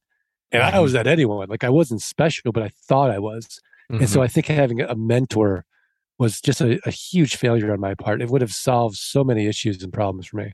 And 0.52 0.62
mm-hmm. 0.62 0.75
I 0.75 0.80
was 0.80 0.93
that 0.93 1.08
anyone. 1.08 1.47
Like 1.49 1.63
I 1.63 1.69
wasn't 1.69 2.02
special, 2.02 2.52
but 2.52 2.63
I 2.63 2.69
thought 2.88 3.12
I 3.12 3.19
was. 3.19 3.60
Mm-hmm. 3.91 4.02
And 4.02 4.10
so 4.10 4.17
mm-hmm. 4.17 4.23
I 4.23 4.28
think 4.28 4.47
having 4.47 4.82
a 4.82 4.95
mentor 4.95 5.65
was 6.17 6.41
just 6.41 6.62
a, 6.62 6.80
a 6.86 6.91
huge 6.91 7.38
failure 7.38 7.71
on 7.71 7.80
my 7.80 7.93
part. 7.95 8.21
It 8.21 8.30
would 8.30 8.41
have 8.41 8.52
solved 8.52 8.97
so 8.97 9.23
many 9.23 9.47
issues 9.47 9.82
and 9.84 9.91
problems 9.93 10.28
for 10.28 10.38
me. 10.38 10.54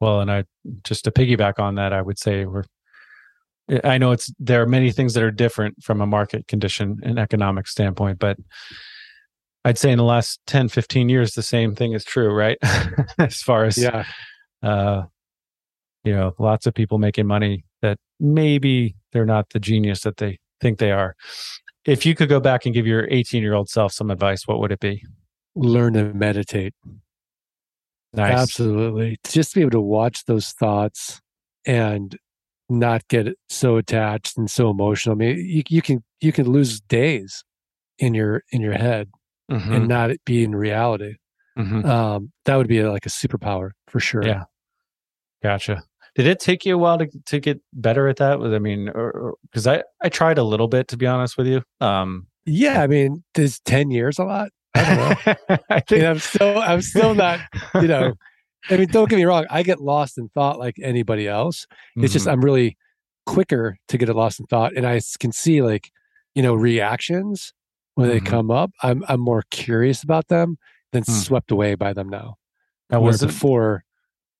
Well, 0.00 0.20
and 0.20 0.30
I 0.30 0.44
just 0.84 1.04
to 1.04 1.10
piggyback 1.10 1.58
on 1.58 1.76
that, 1.76 1.92
I 1.92 2.02
would 2.02 2.18
say 2.18 2.44
we're 2.44 2.64
I 3.82 3.98
know 3.98 4.12
it's 4.12 4.32
there 4.38 4.62
are 4.62 4.66
many 4.66 4.92
things 4.92 5.14
that 5.14 5.22
are 5.22 5.30
different 5.30 5.82
from 5.82 6.00
a 6.00 6.06
market 6.06 6.46
condition 6.46 6.98
and 7.02 7.18
economic 7.18 7.66
standpoint, 7.66 8.18
but 8.18 8.38
I'd 9.64 9.78
say 9.78 9.90
in 9.90 9.98
the 9.98 10.04
last 10.04 10.40
10, 10.46 10.68
15 10.68 11.08
years, 11.08 11.34
the 11.34 11.42
same 11.42 11.74
thing 11.74 11.92
is 11.92 12.04
true, 12.04 12.32
right? 12.32 12.56
as 13.18 13.42
far 13.42 13.64
as, 13.64 13.76
yeah. 13.76 14.04
uh, 14.62 15.02
you 16.04 16.14
know, 16.14 16.34
lots 16.38 16.66
of 16.66 16.74
people 16.74 16.98
making 16.98 17.26
money 17.26 17.64
that 17.82 17.98
maybe 18.20 18.94
they're 19.12 19.26
not 19.26 19.50
the 19.50 19.58
genius 19.58 20.02
that 20.02 20.18
they 20.18 20.38
think 20.60 20.78
they 20.78 20.92
are. 20.92 21.16
If 21.86 22.04
you 22.04 22.14
could 22.14 22.28
go 22.28 22.40
back 22.40 22.66
and 22.66 22.74
give 22.74 22.86
your 22.86 23.06
18 23.10 23.42
year 23.42 23.54
old 23.54 23.68
self 23.68 23.92
some 23.92 24.10
advice, 24.10 24.46
what 24.46 24.60
would 24.60 24.72
it 24.72 24.80
be? 24.80 25.04
Learn 25.54 25.94
to 25.94 26.12
meditate. 26.12 26.74
Nice. 28.12 28.32
Absolutely. 28.32 29.18
Just 29.24 29.52
to 29.52 29.56
be 29.56 29.60
able 29.62 29.70
to 29.72 29.80
watch 29.80 30.24
those 30.24 30.50
thoughts 30.52 31.20
and 31.66 32.16
not 32.68 33.06
get 33.08 33.28
so 33.48 33.76
attached 33.76 34.36
and 34.36 34.50
so 34.50 34.70
emotional. 34.70 35.14
I 35.14 35.18
mean, 35.18 35.38
you, 35.38 35.62
you 35.68 35.82
can 35.82 36.02
you 36.20 36.32
can 36.32 36.50
lose 36.50 36.80
days 36.80 37.44
in 37.98 38.14
your 38.14 38.42
in 38.50 38.60
your 38.60 38.74
head 38.74 39.08
mm-hmm. 39.50 39.72
and 39.72 39.88
not 39.88 40.10
be 40.24 40.42
in 40.42 40.54
reality. 40.54 41.14
Mm-hmm. 41.58 41.86
Um, 41.86 42.32
that 42.44 42.56
would 42.56 42.68
be 42.68 42.82
like 42.82 43.06
a 43.06 43.10
superpower 43.10 43.70
for 43.88 44.00
sure. 44.00 44.24
Yeah, 44.24 44.44
gotcha. 45.42 45.82
Did 46.16 46.26
it 46.26 46.40
take 46.40 46.64
you 46.64 46.74
a 46.74 46.78
while 46.78 46.98
to 46.98 47.08
to 47.26 47.40
get 47.40 47.60
better 47.72 48.08
at 48.08 48.16
that? 48.16 48.40
I 48.40 48.58
mean, 48.58 48.86
because 49.42 49.66
I 49.66 49.82
I 50.02 50.08
tried 50.08 50.38
a 50.38 50.44
little 50.44 50.68
bit 50.68 50.88
to 50.88 50.96
be 50.96 51.06
honest 51.06 51.36
with 51.36 51.46
you. 51.46 51.62
Um, 51.80 52.26
yeah, 52.44 52.82
I 52.82 52.86
mean, 52.86 53.22
does 53.34 53.60
ten 53.60 53.90
years 53.90 54.18
a 54.18 54.24
lot? 54.24 54.50
I 54.74 54.84
don't 54.84 55.48
know. 55.48 55.56
I 55.70 55.80
think 55.80 56.04
I'm 56.04 56.18
still 56.18 56.58
I'm 56.58 56.82
still 56.82 57.14
not 57.14 57.40
you 57.74 57.88
know 57.88 58.14
I 58.70 58.76
mean, 58.76 58.88
don't 58.88 59.08
get 59.08 59.16
me 59.16 59.24
wrong. 59.24 59.46
I 59.50 59.62
get 59.62 59.80
lost 59.80 60.18
in 60.18 60.28
thought 60.30 60.58
like 60.58 60.76
anybody 60.82 61.28
else. 61.28 61.66
It's 61.70 62.06
mm-hmm. 62.06 62.12
just 62.12 62.28
I'm 62.28 62.44
really 62.44 62.76
quicker 63.24 63.78
to 63.88 63.98
get 63.98 64.08
lost 64.08 64.40
in 64.40 64.46
thought, 64.46 64.76
and 64.76 64.86
I 64.86 65.00
can 65.18 65.32
see 65.32 65.62
like 65.62 65.90
you 66.34 66.42
know 66.42 66.54
reactions 66.54 67.52
when 67.94 68.08
mm-hmm. 68.08 68.24
they 68.24 68.30
come 68.30 68.50
up. 68.50 68.70
I'm 68.82 69.04
I'm 69.08 69.20
more 69.20 69.44
curious 69.50 70.02
about 70.02 70.28
them 70.28 70.58
than 70.92 71.04
mm. 71.04 71.10
swept 71.10 71.50
away 71.50 71.74
by 71.74 71.92
them 71.92 72.08
now. 72.08 72.36
Now 72.90 73.00
was 73.00 73.22
before, 73.22 73.84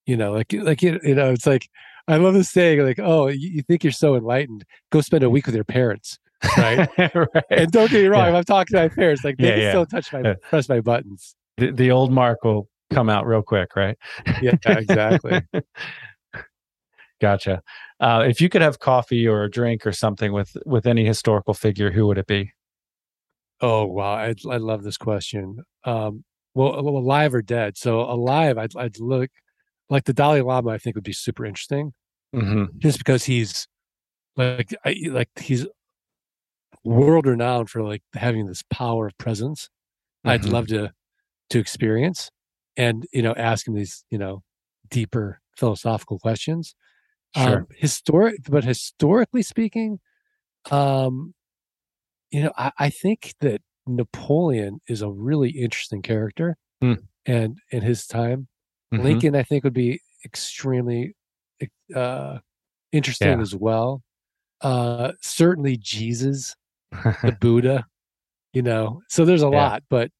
you 0.06 0.16
know, 0.16 0.32
like 0.32 0.52
like 0.52 0.82
you, 0.82 0.98
you 1.02 1.14
know, 1.14 1.32
it's 1.32 1.46
like 1.46 1.68
I 2.08 2.16
love 2.16 2.34
this 2.34 2.50
saying 2.50 2.80
like, 2.80 3.00
oh, 3.00 3.26
you, 3.26 3.50
you 3.50 3.62
think 3.62 3.82
you're 3.84 3.92
so 3.92 4.14
enlightened? 4.14 4.64
Go 4.90 5.00
spend 5.00 5.24
a 5.24 5.30
week 5.30 5.46
with 5.46 5.54
your 5.54 5.64
parents. 5.64 6.18
right? 6.56 6.88
right. 6.98 7.44
And 7.50 7.70
don't 7.72 7.90
get 7.90 8.02
me 8.02 8.08
wrong, 8.08 8.30
yeah. 8.30 8.38
I'm 8.38 8.44
talking 8.44 8.76
to 8.76 8.82
my 8.82 8.88
parents, 8.88 9.24
like 9.24 9.36
they 9.38 9.48
yeah, 9.48 9.54
can 9.54 9.62
yeah. 9.62 9.70
still 9.70 9.86
touch 9.86 10.12
my 10.12 10.34
press 10.48 10.68
my 10.68 10.80
buttons. 10.80 11.34
The, 11.56 11.72
the 11.72 11.90
old 11.90 12.12
Mark 12.12 12.44
will 12.44 12.68
come 12.90 13.08
out 13.08 13.26
real 13.26 13.42
quick, 13.42 13.74
right? 13.74 13.96
Yeah, 14.40 14.54
exactly. 14.66 15.40
gotcha. 17.20 17.62
Uh, 17.98 18.24
if 18.28 18.40
you 18.40 18.48
could 18.48 18.62
have 18.62 18.78
coffee 18.78 19.26
or 19.26 19.44
a 19.44 19.50
drink 19.50 19.86
or 19.86 19.92
something 19.92 20.32
with 20.32 20.56
with 20.66 20.86
any 20.86 21.04
historical 21.04 21.54
figure, 21.54 21.90
who 21.90 22.06
would 22.06 22.18
it 22.18 22.26
be? 22.26 22.52
Oh 23.60 23.86
wow, 23.86 24.14
I 24.14 24.34
I 24.48 24.58
love 24.58 24.82
this 24.82 24.98
question. 24.98 25.64
Um, 25.84 26.22
well, 26.54 26.78
alive 26.78 27.34
or 27.34 27.42
dead? 27.42 27.76
So 27.76 28.00
alive, 28.00 28.58
I'd 28.58 28.76
I'd 28.76 29.00
look 29.00 29.30
like 29.90 30.04
the 30.04 30.12
Dalai 30.12 30.40
Lama. 30.40 30.70
I 30.70 30.78
think 30.78 30.96
would 30.96 31.04
be 31.04 31.12
super 31.12 31.44
interesting, 31.44 31.92
mm-hmm. 32.34 32.64
just 32.78 32.98
because 32.98 33.24
he's 33.24 33.66
like 34.36 34.74
I, 34.84 34.96
like 35.08 35.30
he's 35.38 35.66
world 36.84 37.26
renowned 37.26 37.70
for 37.70 37.82
like 37.82 38.02
having 38.14 38.46
this 38.46 38.62
power 38.70 39.06
of 39.08 39.18
presence. 39.18 39.68
Mm-hmm. 40.26 40.30
I'd 40.30 40.44
love 40.44 40.68
to 40.68 40.92
to 41.50 41.58
experience 41.58 42.30
and 42.76 43.06
you 43.12 43.22
know 43.22 43.34
ask 43.36 43.66
him 43.66 43.74
these 43.74 44.04
you 44.10 44.18
know 44.18 44.42
deeper 44.90 45.40
philosophical 45.56 46.18
questions 46.18 46.74
sure. 47.36 47.58
um 47.58 47.66
historic 47.76 48.36
but 48.48 48.64
historically 48.64 49.42
speaking 49.42 49.98
um 50.70 51.34
you 52.30 52.42
know 52.42 52.52
I, 52.56 52.72
I 52.78 52.90
think 52.90 53.34
that 53.40 53.62
napoleon 53.86 54.80
is 54.88 55.02
a 55.02 55.10
really 55.10 55.50
interesting 55.50 56.02
character 56.02 56.56
mm. 56.82 56.98
and 57.24 57.58
in 57.70 57.82
his 57.82 58.06
time 58.06 58.48
mm-hmm. 58.92 59.04
lincoln 59.04 59.36
i 59.36 59.42
think 59.42 59.64
would 59.64 59.72
be 59.72 60.00
extremely 60.24 61.14
uh 61.94 62.38
interesting 62.92 63.28
yeah. 63.28 63.40
as 63.40 63.54
well 63.54 64.02
uh 64.60 65.12
certainly 65.20 65.76
jesus 65.76 66.54
the 66.92 67.36
buddha 67.40 67.84
you 68.52 68.62
know 68.62 69.00
so 69.08 69.24
there's 69.24 69.42
a 69.42 69.46
yeah. 69.46 69.50
lot 69.50 69.82
but 69.90 70.10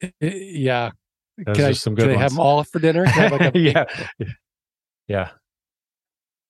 it, 0.00 0.14
yeah 0.20 0.90
Those 1.46 1.56
can 1.56 1.64
I, 1.66 1.72
some 1.72 1.94
good 1.94 2.08
can 2.08 2.16
I 2.16 2.18
have 2.18 2.32
them 2.32 2.40
all 2.40 2.64
for 2.64 2.78
dinner? 2.78 3.04
Can 3.04 3.12
I 3.12 3.22
have 3.22 3.32
like 3.32 3.54
a- 3.54 3.58
yeah, 3.58 3.84
yeah. 5.06 5.30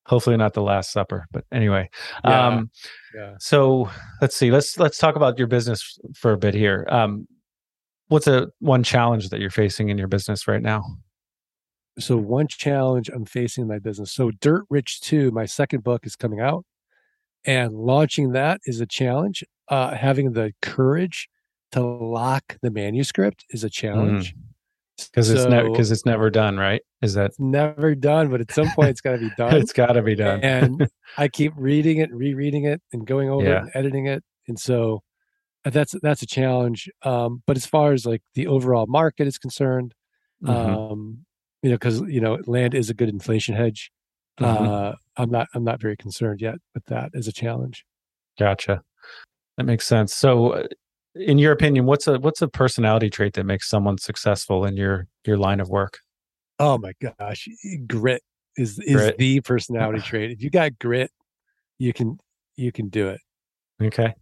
Hopefully 0.07 0.39
not 0.39 0.55
the 0.55 0.63
Last 0.63 0.91
Supper, 0.91 1.27
but 1.31 1.45
anyway. 1.53 1.91
Yeah. 2.25 2.47
Um, 2.47 2.71
yeah. 3.15 3.35
so 3.39 3.91
let's 4.23 4.35
see. 4.35 4.51
Let's 4.51 4.79
let's 4.79 4.97
talk 4.97 5.17
about 5.17 5.39
your 5.39 5.47
business 5.47 5.99
for 6.15 6.33
a 6.33 6.39
bit 6.39 6.55
here. 6.55 6.87
Um, 6.89 7.29
what's 8.09 8.27
a 8.27 8.49
one 8.61 8.83
challenge 8.83 9.29
that 9.29 9.41
you're 9.41 9.51
facing 9.51 9.91
in 9.91 9.99
your 9.99 10.09
business 10.09 10.49
right 10.49 10.63
now? 10.63 10.83
So 11.99 12.17
one 12.17 12.47
challenge 12.49 13.09
I'm 13.09 13.25
facing 13.25 13.63
in 13.63 13.69
my 13.69 13.79
business. 13.79 14.13
So 14.13 14.31
Dirt 14.31 14.65
Rich 14.71 15.01
2, 15.03 15.31
my 15.31 15.47
second 15.47 15.83
book 15.83 16.07
is 16.07 16.17
coming 16.17 16.41
out 16.41 16.65
and 17.45 17.75
launching 17.75 18.33
that 18.33 18.61
is 18.65 18.81
a 18.81 18.87
challenge. 18.87 19.43
Uh, 19.69 19.95
having 19.95 20.33
the 20.33 20.53
courage 20.63 21.29
to 21.73 21.81
lock 21.83 22.57
the 22.63 22.71
manuscript 22.71 23.45
is 23.51 23.65
a 23.65 23.71
challenge. 23.71 24.35
Because 24.97 25.31
it's 25.31 25.45
never 25.45 25.71
because 25.71 25.91
it's 25.93 26.05
never 26.07 26.29
done, 26.31 26.57
right? 26.57 26.83
Is 27.03 27.15
that 27.15 27.33
never 27.39 27.95
done, 27.95 28.31
but 28.31 28.41
at 28.41 28.51
some 28.51 28.69
point 28.73 28.91
it's 28.91 29.01
got 29.01 29.13
to 29.13 29.19
be 29.19 29.31
done. 29.37 29.55
it's 29.57 29.73
got 29.73 29.93
to 29.93 30.03
be 30.03 30.15
done? 30.17 30.41
and 30.43 30.89
I 31.19 31.29
keep 31.29 31.53
reading 31.57 31.99
it, 31.99 32.13
rereading 32.13 32.65
it, 32.65 32.81
and 32.93 33.07
going 33.07 33.29
over 33.31 33.45
Yeah. 33.47 33.57
it 33.59 33.61
and 33.63 33.71
editing 33.75 34.07
it. 34.07 34.25
And 34.49 34.59
so 34.59 35.03
uh, 35.65 35.71
that's 35.71 35.95
that's 36.03 36.23
a 36.23 36.27
challenge. 36.27 36.89
Um, 37.05 37.43
but 37.47 37.57
as 37.57 37.65
far 37.67 37.93
as 37.93 38.07
like 38.07 38.23
the 38.35 38.47
overall 38.49 38.87
market 38.89 39.27
is 39.29 39.39
concerned, 39.39 39.95
Mhm. 40.43 40.91
um, 40.93 41.25
you 41.63 41.71
know, 41.71 41.77
because 41.77 42.01
you 42.03 42.21
know, 42.21 42.39
land 42.47 42.75
is 42.75 42.91
a 42.91 42.95
good 42.95 43.09
inflation 43.09 43.55
hedge. 43.55 43.91
Mhm. 44.41 44.47
Uh, 44.47 44.95
I'm 45.17 45.31
not 45.31 45.49
I'm 45.55 45.65
not 45.65 45.81
very 45.81 45.97
concerned 45.97 46.41
yet 46.41 46.57
with 46.75 46.85
that 46.87 47.11
as 47.15 47.27
a 47.27 47.33
challenge. 47.33 47.85
Gotcha. 48.39 48.83
That 49.57 49.65
makes 49.65 49.87
sense. 49.87 50.15
So, 50.15 50.51
uh, 50.51 50.67
in 51.15 51.39
your 51.39 51.53
opinion, 51.53 51.87
what's 51.87 52.07
a 52.07 52.19
what's 52.21 52.43
a 52.43 52.49
personality 52.49 53.11
trait 53.11 53.35
that 53.35 53.45
makes 53.45 53.69
someone 53.69 53.99
successful 53.99 54.65
in 54.65 54.77
your 54.77 55.09
your 55.27 55.37
line 55.37 55.61
of 55.61 55.69
work? 55.69 55.99
Oh 56.61 56.79
my 56.79 56.93
gosh, 57.01 57.49
grit 57.87 58.23
is 58.57 58.79
is 58.81 58.97
Grit. 58.97 59.19
the 59.19 59.41
personality 59.41 60.01
trait. 60.05 60.31
If 60.31 60.43
you 60.43 60.51
got 60.51 60.79
grit, 60.79 61.11
you 61.79 61.93
can 61.93 62.19
you 62.57 62.71
can 62.71 62.89
do 62.89 63.09
it. 63.09 63.21
Okay. 63.83 64.15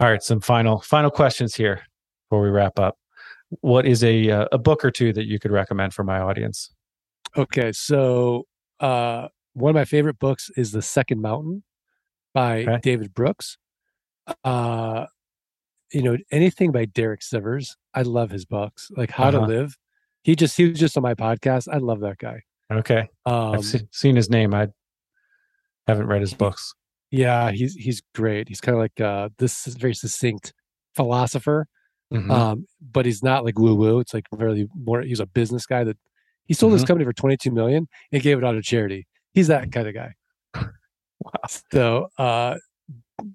All 0.00 0.10
right. 0.10 0.22
Some 0.22 0.40
final 0.40 0.80
final 0.80 1.10
questions 1.10 1.54
here 1.54 1.82
before 2.28 2.42
we 2.42 2.50
wrap 2.50 2.78
up. 2.78 2.96
What 3.60 3.86
is 3.86 4.04
a 4.04 4.30
uh, 4.30 4.46
a 4.52 4.58
book 4.58 4.84
or 4.84 4.90
two 4.90 5.12
that 5.14 5.26
you 5.26 5.38
could 5.38 5.50
recommend 5.50 5.94
for 5.94 6.04
my 6.04 6.20
audience? 6.20 6.70
Okay, 7.36 7.72
so 7.72 8.44
uh, 8.80 9.28
one 9.54 9.70
of 9.70 9.74
my 9.74 9.84
favorite 9.84 10.18
books 10.18 10.50
is 10.56 10.72
The 10.72 10.82
Second 10.82 11.20
Mountain 11.22 11.62
by 12.34 12.60
Okay. 12.62 12.78
David 12.82 13.14
Brooks. 13.14 13.56
Uh, 14.44 15.06
you 15.92 16.02
know, 16.02 16.18
anything 16.30 16.70
by 16.72 16.84
Derek 16.84 17.20
Sivers. 17.20 17.76
I 17.94 18.02
love 18.02 18.30
his 18.30 18.44
books, 18.44 18.88
like 18.96 19.10
How 19.10 19.30
to 19.30 19.38
Uh-huh. 19.38 19.46
Live. 19.46 19.76
He 20.22 20.36
just 20.36 20.56
he 20.56 20.68
was 20.68 20.78
just 20.78 20.96
on 20.98 21.02
my 21.02 21.14
podcast. 21.14 21.68
I 21.72 21.78
love 21.78 22.00
that 22.00 22.18
guy. 22.18 22.42
Okay. 22.70 23.08
Um, 23.24 23.54
I've 23.54 23.64
se- 23.64 23.88
seen 23.92 24.14
his 24.16 24.28
name. 24.28 24.52
I 24.52 24.68
haven't 25.86 26.06
read 26.06 26.20
his 26.20 26.34
books. 26.34 26.74
yeah, 27.10 27.50
he's 27.50 27.74
he's 27.74 28.02
great. 28.14 28.48
He's 28.48 28.60
kind 28.60 28.76
of 28.76 28.80
like 28.80 29.00
uh, 29.00 29.30
this 29.38 29.66
is 29.66 29.74
very 29.76 29.94
succinct 29.94 30.52
philosopher, 30.94 31.66
Mhm. 32.12 32.30
um, 32.30 32.66
but 32.92 33.04
he's 33.06 33.22
not 33.22 33.44
like 33.44 33.58
woo 33.58 33.74
woo. 33.74 33.98
It's 34.00 34.14
like 34.14 34.26
really 34.32 34.66
more. 34.74 35.02
He's 35.02 35.20
a 35.20 35.26
business 35.26 35.66
guy 35.66 35.84
that 35.84 35.96
he 36.46 36.54
sold 36.54 36.72
his 36.72 36.82
Mhm. 36.84 36.86
company 36.88 37.04
for 37.04 37.12
twenty 37.12 37.36
two 37.36 37.50
million 37.50 37.86
and 38.12 38.22
gave 38.22 38.38
it 38.38 38.44
out 38.44 38.52
to 38.52 38.62
charity. 38.62 39.06
He's 39.34 39.48
that 39.48 39.70
kind 39.72 39.88
of 39.88 39.94
guy. 39.94 40.14
Wow. 41.20 41.32
So 41.72 42.08
uh, 42.16 42.56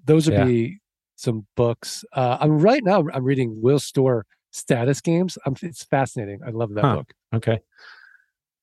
those 0.06 0.26
would 0.26 0.38
Yeah. 0.38 0.44
be 0.46 0.78
some 1.16 1.46
books. 1.54 2.02
Uh, 2.14 2.38
I'm 2.40 2.58
right 2.58 2.82
now. 2.82 3.04
I'm 3.12 3.22
reading 3.22 3.60
Will 3.60 3.78
Storr 3.78 4.24
Status 4.52 5.02
Games. 5.02 5.36
I'm, 5.44 5.54
it's 5.60 5.84
fascinating. 5.84 6.40
I 6.46 6.50
love 6.50 6.72
that 6.74 6.82
Huh. 6.84 6.94
book. 6.96 7.12
Okay. 7.34 7.60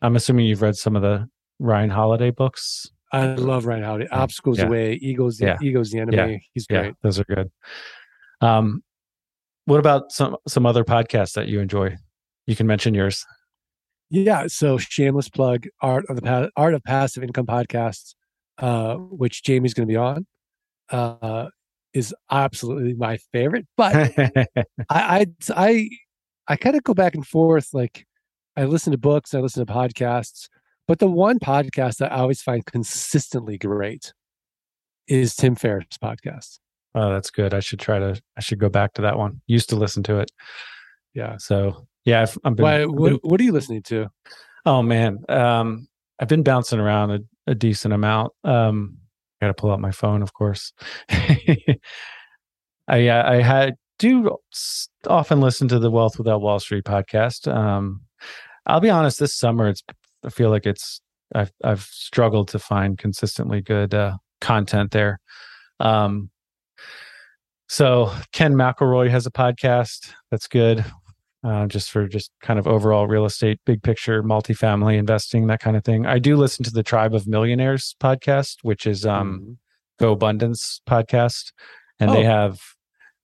I'm 0.01 0.15
assuming 0.15 0.47
you've 0.47 0.63
read 0.63 0.75
some 0.75 0.95
of 0.95 1.03
the 1.03 1.29
Ryan 1.59 1.91
Holiday 1.91 2.31
books. 2.31 2.87
I 3.13 3.35
love 3.35 3.67
Ryan 3.67 3.83
Holiday. 3.83 4.07
Obstacles 4.07 4.57
Yeah. 4.57 4.65
away. 4.65 4.93
Ego's 4.95 5.37
the 5.37 5.45
Yeah. 5.45 5.57
ego's 5.61 5.91
the 5.91 5.99
enemy. 5.99 6.47
He's 6.55 6.65
Yeah, 6.67 6.81
great. 6.81 6.95
those 7.03 7.19
are 7.19 7.25
good. 7.25 7.51
Um, 8.41 8.83
what 9.65 9.79
about 9.79 10.11
some 10.11 10.35
some 10.47 10.65
other 10.65 10.83
podcasts 10.83 11.33
that 11.33 11.47
you 11.47 11.59
enjoy? 11.59 11.95
You 12.47 12.55
can 12.55 12.67
mention 12.67 12.93
yours. 12.93 13.25
Yeah. 14.09 14.47
So 14.47 14.77
shameless 14.77 15.29
plug 15.29 15.67
art 15.81 16.05
of 16.09 16.21
the 16.21 16.51
art 16.57 16.73
of 16.73 16.83
passive 16.83 17.23
income 17.23 17.45
podcasts, 17.45 18.13
uh, 18.57 18.95
which 18.95 19.43
Jamie's 19.43 19.73
going 19.73 19.87
to 19.87 19.91
be 19.91 19.97
on, 19.97 20.25
uh, 20.89 21.47
is 21.93 22.13
absolutely 22.29 22.93
my 22.93 23.17
favorite. 23.31 23.67
But 23.77 24.13
I 24.17 24.45
I 24.89 25.25
I, 25.55 25.89
I 26.47 26.55
kind 26.57 26.75
of 26.75 26.83
go 26.83 26.93
back 26.93 27.15
and 27.15 27.25
forth. 27.25 27.69
Like 27.73 28.05
I 28.57 28.65
listen 28.65 28.91
to 28.91 28.97
books, 28.97 29.33
I 29.33 29.39
listen 29.39 29.65
to 29.65 29.71
podcasts, 29.73 30.49
but 30.87 30.99
the 30.99 31.07
one 31.07 31.39
podcast 31.39 31.97
that 31.97 32.11
I 32.11 32.17
always 32.17 32.41
find 32.41 32.65
consistently 32.65 33.57
great 33.57 34.13
is 35.07 35.35
Tim 35.35 35.55
Ferriss' 35.55 35.97
podcast. 36.03 36.59
Oh, 36.95 37.11
that's 37.11 37.31
good. 37.31 37.53
I 37.53 37.59
should 37.59 37.79
try 37.79 37.99
to. 37.99 38.21
I 38.37 38.41
should 38.41 38.59
go 38.59 38.69
back 38.69 38.93
to 38.93 39.01
that 39.03 39.17
one. 39.17 39.41
Used 39.47 39.69
to 39.69 39.75
listen 39.75 40.03
to 40.03 40.19
it. 40.19 40.31
Yeah. 41.13 41.37
So 41.37 41.87
yeah, 42.05 42.21
I've, 42.21 42.37
I've 42.43 42.55
been. 42.55 42.63
Why, 42.63 42.85
what, 42.85 43.09
been- 43.09 43.19
what 43.23 43.41
are 43.41 43.43
you 43.43 43.51
listening 43.51 43.83
to? 43.83 44.07
oh 44.65 44.81
man, 44.81 45.19
um, 45.29 45.87
I've 46.19 46.27
been 46.27 46.43
bouncing 46.43 46.79
around 46.79 47.11
a, 47.11 47.19
a 47.47 47.55
decent 47.55 47.93
amount. 47.93 48.33
Um, 48.43 48.97
I 49.39 49.45
got 49.45 49.55
to 49.55 49.61
pull 49.61 49.71
out 49.71 49.79
my 49.79 49.91
phone, 49.91 50.21
of 50.21 50.33
course. 50.33 50.73
I 51.09 51.79
uh, 52.87 53.31
I 53.31 53.41
had 53.41 53.75
do 53.99 54.37
often 55.07 55.41
listen 55.41 55.67
to 55.69 55.79
the 55.79 55.91
Wealth 55.91 56.17
Without 56.17 56.41
Wall 56.41 56.59
Street 56.59 56.83
podcast. 56.83 57.51
Um, 57.51 58.01
I'll 58.65 58.79
be 58.79 58.89
honest, 58.89 59.19
this 59.19 59.35
summer 59.35 59.67
it's 59.67 59.83
I 60.23 60.29
feel 60.29 60.49
like 60.49 60.65
it's 60.65 61.01
I've 61.33 61.51
I've 61.63 61.83
struggled 61.83 62.49
to 62.49 62.59
find 62.59 62.97
consistently 62.97 63.61
good 63.61 63.93
uh, 63.93 64.17
content 64.41 64.91
there. 64.91 65.19
Um, 65.79 66.29
so 67.71 68.11
Ken 68.33 68.53
McElroy 68.53 69.09
has 69.09 69.25
a 69.25 69.31
podcast 69.31 70.11
that's 70.29 70.45
good, 70.49 70.83
uh, 71.41 71.67
just 71.67 71.89
for 71.89 72.05
just 72.05 72.29
kind 72.41 72.59
of 72.59 72.67
overall 72.67 73.07
real 73.07 73.23
estate, 73.23 73.61
big 73.65 73.81
picture, 73.81 74.21
multifamily 74.21 74.97
investing, 74.97 75.47
that 75.47 75.61
kind 75.61 75.77
of 75.77 75.85
thing. 75.85 76.05
I 76.05 76.19
do 76.19 76.35
listen 76.35 76.65
to 76.65 76.71
the 76.71 76.83
Tribe 76.83 77.15
of 77.15 77.27
Millionaires 77.27 77.95
podcast, 78.01 78.57
which 78.63 78.85
is 78.85 79.05
um, 79.05 79.39
Mhm. 79.39 79.57
Go 80.01 80.11
Abundance 80.11 80.81
podcast, 80.85 81.53
and 81.97 82.11
they 82.11 82.25
Oh. 82.25 82.29
have 82.29 82.59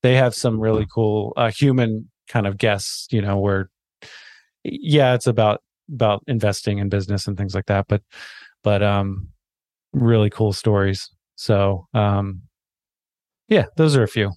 they 0.02 0.16
have 0.16 0.34
some 0.34 0.62
really 0.62 0.88
cool 0.94 1.34
uh, 1.36 1.52
human 1.52 2.10
kind 2.30 2.48
of 2.48 2.58
guests. 2.58 3.08
You 3.12 3.22
know, 3.22 3.38
where 3.40 3.70
yeah, 4.64 5.14
it's 5.14 5.28
about 5.28 5.62
about 5.94 6.24
investing 6.28 6.78
in 6.78 6.88
business 6.88 7.28
and 7.28 7.36
things 7.38 7.54
like 7.54 7.66
that, 7.66 7.88
but 7.90 8.02
but 8.64 8.82
um, 8.82 9.28
really 9.92 10.30
cool 10.30 10.54
stories. 10.54 11.10
So 11.36 11.88
um, 11.94 12.44
yeah, 13.48 13.66
those 13.76 13.96
are 13.96 14.04
a 14.04 14.08
few. 14.08 14.32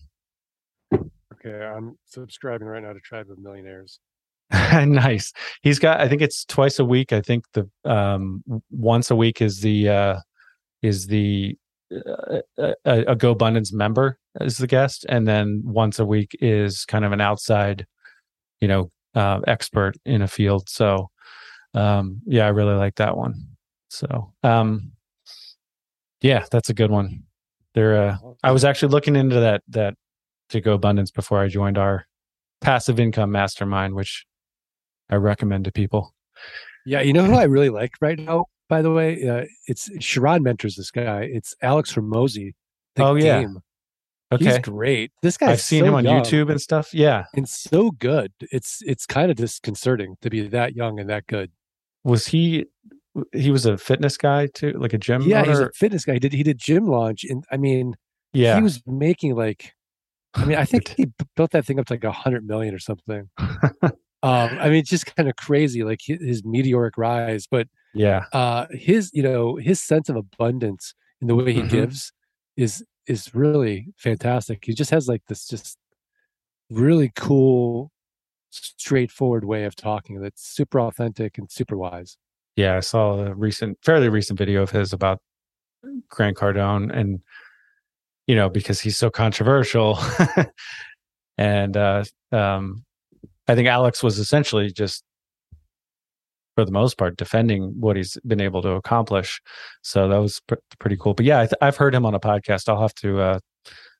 Okay, 0.93 1.65
I'm 1.65 1.99
subscribing 2.05 2.67
right 2.67 2.83
now 2.83 2.93
to 2.93 3.01
Tribe 3.01 3.31
of 3.31 3.39
Millionaires. 3.39 3.99
nice. 4.51 5.33
He's 5.63 5.79
got. 5.79 6.01
I 6.01 6.09
think 6.09 6.23
it's 6.23 6.45
twice 6.45 6.79
a 6.79 6.85
week. 6.85 7.13
I 7.13 7.21
think 7.21 7.45
the 7.53 7.69
um 7.85 8.43
once 8.71 9.11
a 9.11 9.17
week 9.17 9.41
is 9.41 9.61
the 9.61 9.89
uh 9.89 10.21
is 10.83 11.07
the 11.07 11.57
uh, 11.93 12.41
a, 12.59 12.75
a 12.85 13.17
Go 13.17 13.33
Abundance 13.33 13.73
member 13.73 14.19
is 14.41 14.59
the 14.59 14.67
guest, 14.67 15.07
and 15.09 15.27
then 15.27 15.63
once 15.65 15.99
a 15.99 16.05
week 16.05 16.37
is 16.41 16.85
kind 16.85 17.05
of 17.05 17.13
an 17.13 17.21
outside, 17.21 17.87
you 18.61 18.69
know, 18.69 18.91
uh, 19.15 19.41
expert 19.47 19.97
in 20.05 20.23
a 20.23 20.29
field. 20.29 20.69
So, 20.69 21.11
um, 21.75 22.21
yeah, 22.27 22.47
I 22.47 22.51
really 22.51 22.75
like 22.75 22.95
that 22.97 23.17
one. 23.17 23.35
So, 23.89 24.33
um, 24.45 24.93
yeah, 26.21 26.45
that's 26.51 26.71
a 26.71 26.75
good 26.75 26.91
one. 26.91 27.25
There, 27.75 27.97
uh, 27.97 28.17
I 28.43 28.51
was 28.51 28.65
actually 28.65 28.91
looking 28.93 29.17
into 29.17 29.39
that 29.41 29.63
that 29.69 29.95
to 30.51 30.61
Go 30.61 30.75
Abundance 30.75 31.11
before 31.11 31.41
I 31.41 31.49
joined 31.49 31.79
our 31.79 32.07
passive 32.61 32.99
income 32.99 33.31
mastermind, 33.31 33.95
which 33.95 34.27
I 35.09 35.17
recommend 35.17 35.65
to 35.65 35.73
people. 35.73 36.15
Yeah, 36.87 37.01
you 37.01 37.13
know 37.13 37.25
who 37.25 37.35
I 37.35 37.45
really 37.45 37.71
like 37.71 37.93
right 38.01 38.19
now. 38.19 38.47
By 38.69 38.83
the 38.83 38.91
way, 38.91 39.29
uh, 39.29 39.45
it's 39.67 39.91
Sharon 40.03 40.43
mentors 40.43 40.77
this 40.77 40.91
guy. 40.91 41.23
It's 41.23 41.55
Alex 41.61 41.93
Hormozi. 41.93 42.53
Oh, 42.99 43.15
yeah. 43.15 43.41
game. 43.41 43.59
Okay, 44.33 44.45
he's 44.45 44.59
great. 44.61 45.11
This 45.23 45.37
guy. 45.37 45.51
I've 45.51 45.61
seen 45.61 45.85
him 45.85 45.95
on 45.95 46.05
YouTube 46.05 46.51
and 46.51 46.61
stuff. 46.61 46.95
Yeah, 46.95 47.25
and 47.35 47.49
so 47.49 47.91
good. 47.91 48.33
It's 48.41 48.81
it's 48.87 49.05
kind 49.05 49.31
of 49.31 49.37
disconcerting 49.37 50.17
to 50.23 50.31
be 50.31 50.47
that 50.49 50.77
young 50.77 51.01
and 51.01 51.11
that 51.11 51.27
good. 51.27 51.51
was 52.05 52.29
he? 52.29 52.67
He 53.33 53.51
was 53.51 53.67
a 53.67 53.77
fitness 53.77 54.17
guy 54.17 54.47
too, 54.47 54.73
like 54.79 54.93
a 54.93 54.99
gym. 54.99 55.23
yeah, 55.23 55.45
he's 55.45 55.59
a 55.59 55.71
fitness 55.75 56.05
guy. 56.05 56.15
He 56.15 56.19
did 56.21 56.33
he 56.33 56.43
did 56.43 56.59
gym 56.59 56.87
launch, 56.87 57.25
and 57.25 57.45
I 57.51 57.57
mean, 57.57 57.97
yeah. 58.33 58.57
he 58.57 58.63
was 58.63 58.83
making 58.87 59.35
like, 59.35 59.75
I 60.35 60.45
mean, 60.45 60.57
I 60.57 60.65
think 60.65 60.89
he 60.97 61.07
built 61.37 61.51
that 61.51 61.67
thing 61.67 61.81
up 61.81 61.87
to 61.87 61.95
like 61.95 62.05
a 62.05 62.13
hundred 62.13 62.47
million 62.47 62.75
or 62.75 62.79
something. 62.79 63.29
um, 63.83 63.93
I 64.23 64.69
mean, 64.69 64.79
it's 64.81 64.91
just 64.91 65.15
kind 65.17 65.29
of 65.29 65.37
crazy, 65.37 65.83
like 65.83 66.01
his, 66.05 66.45
meteoric 66.45 66.97
rise. 66.97 67.47
But 67.51 67.67
yeah, 67.95 68.27
uh, 68.33 68.67
his, 68.71 69.11
you 69.13 69.23
know, 69.23 69.57
his 69.57 69.81
sense 69.81 70.09
of 70.09 70.17
abundance 70.17 70.95
in 71.21 71.27
the 71.27 71.35
way 71.35 71.53
he 71.53 71.63
Mhm. 71.63 71.69
gives 71.71 72.13
is 72.57 72.85
is 73.07 73.35
really 73.35 73.89
fantastic. 73.97 74.65
He 74.65 74.73
just 74.73 74.91
has 74.93 75.09
like 75.09 75.23
this 75.27 75.49
just 75.49 75.77
really 76.71 77.11
cool 77.17 77.91
straightforward 78.51 79.45
way 79.45 79.65
of 79.65 79.75
talking 79.77 80.21
that's 80.21 80.43
super 80.47 80.81
authentic 80.81 81.39
and 81.39 81.51
super 81.51 81.77
wise. 81.77 82.17
Yeah, 82.61 82.77
I 82.77 82.81
saw 82.81 83.19
a 83.19 83.35
recent, 83.35 83.79
fairly 83.83 84.11
recent 84.11 84.39
video 84.39 84.63
of 84.63 84.71
his 84.71 84.93
about 84.93 85.19
Grant 86.11 86.37
Cardone, 86.37 86.95
and 86.95 87.21
you 88.27 88.37
know 88.37 88.51
because 88.51 88.83
he's 88.83 88.99
so 88.99 89.09
controversial, 89.09 89.99
and 91.39 91.75
uh, 91.75 92.05
um, 92.33 92.85
I 93.49 93.55
think 93.55 93.67
Alex 93.67 94.03
was 94.03 94.19
essentially 94.19 94.71
just, 94.71 95.03
for 96.55 96.67
the 96.67 96.71
most 96.71 96.99
part, 96.99 97.17
defending 97.17 97.81
what 97.81 97.97
he's 97.97 98.19
been 98.27 98.43
able 98.43 98.61
to 98.61 98.73
accomplish. 98.73 99.41
So 99.81 100.09
that 100.09 100.19
was 100.19 100.41
pr- 100.47 100.57
pretty 100.79 100.99
cool. 100.99 101.15
But 101.15 101.25
yeah, 101.25 101.47
I 101.63 101.65
have 101.65 101.79
heard 101.79 101.95
him 101.95 102.05
on 102.05 102.15
a 102.15 102.21
podcast. 102.21 102.69
I'll 102.69 102.83
have 102.83 102.95
to 102.97 103.21
uh, 103.21 103.39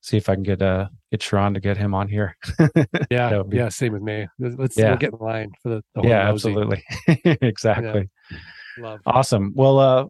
see 0.03 0.17
if 0.17 0.29
I 0.29 0.35
can 0.35 0.43
get 0.43 0.63
uh 0.63 0.89
get 1.11 1.23
Sharon 1.23 1.55
to 1.55 1.61
get 1.61 1.77
him 1.77 1.95
on 1.95 2.09
here. 2.09 2.37
yeah, 3.11 3.43
be... 3.49 3.57
yeah, 3.57 3.69
same 3.69 3.93
with 3.93 4.03
me. 4.03 4.27
Let's 4.39 4.77
yeah. 4.77 4.91
we'll 4.91 4.99
get 4.99 5.13
in 5.13 5.19
line 5.19 5.51
for 5.63 5.69
the, 5.71 5.83
the 5.95 6.09
yeah, 6.09 6.29
absolutely, 6.29 6.83
exactly. 7.25 8.09
Yeah. 8.31 8.39
Love. 8.79 9.01
Awesome. 9.05 9.53
Well, 9.55 9.79
uh, 9.79 10.07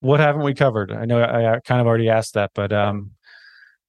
what 0.00 0.20
haven't 0.20 0.42
we 0.42 0.54
covered? 0.54 0.92
I 0.92 1.04
know 1.04 1.20
I, 1.20 1.54
I 1.54 1.60
kind 1.60 1.80
of 1.80 1.86
already 1.86 2.08
asked 2.08 2.34
that, 2.34 2.50
but 2.54 2.72
um, 2.72 3.12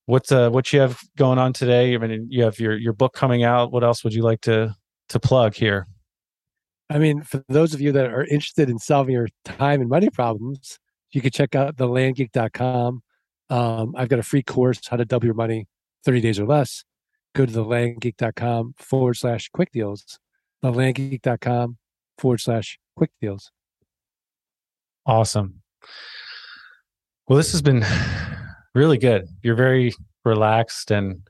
what's 0.06 0.32
uh 0.32 0.50
what 0.50 0.72
you 0.72 0.80
have 0.80 1.00
going 1.18 1.40
on 1.40 1.54
today? 1.54 1.94
I 1.94 1.98
mean, 1.98 2.28
you 2.30 2.44
have 2.44 2.60
your 2.60 2.78
your 2.78 2.94
book 2.94 3.14
coming 3.14 3.44
out. 3.44 3.72
What 3.72 3.84
else 3.84 4.04
would 4.04 4.14
you 4.14 4.24
like 4.24 4.42
to 4.42 4.76
to 5.10 5.20
plug 5.20 5.56
here? 5.56 5.88
I 6.90 7.00
mean, 7.00 7.22
for 7.22 7.44
those 7.50 7.74
of 7.74 7.82
you 7.82 7.92
that 7.92 8.06
are 8.06 8.24
interested 8.24 8.70
in 8.70 8.80
solving 8.80 9.14
your 9.14 9.28
time 9.44 9.82
and 9.82 9.90
money 9.90 10.10
problems, 10.10 10.80
you 11.12 11.22
can 11.22 11.32
check 11.32 11.54
out 11.54 11.76
thelandgeek.com 11.76 13.02
um, 13.50 13.94
I've 13.98 14.10
got 14.10 14.20
a 14.20 14.24
free 14.24 14.44
course, 14.44 14.88
how 14.88 14.98
to 14.98 15.06
double 15.06 15.26
your 15.26 15.36
money 15.36 15.68
30 16.06 16.22
days 16.22 16.40
or 16.40 16.46
less. 16.46 16.84
Go 17.36 17.46
to 17.46 17.52
thelandgeek.com 17.52 18.76
forward 18.78 19.16
slash 19.16 19.50
quick 19.50 19.72
deals. 19.72 20.20
Thelandgeek.com 20.64 21.78
forward 22.18 22.40
slash 22.40 22.80
quick 22.96 23.12
deals. 23.22 23.52
Awesome. 25.06 25.62
Well, 27.28 27.38
this 27.38 27.52
has 27.52 27.62
been 27.62 27.86
really 28.74 28.98
good. 28.98 29.28
You're 29.44 29.56
very 29.56 29.94
relaxed 30.26 30.92
and 30.92 31.22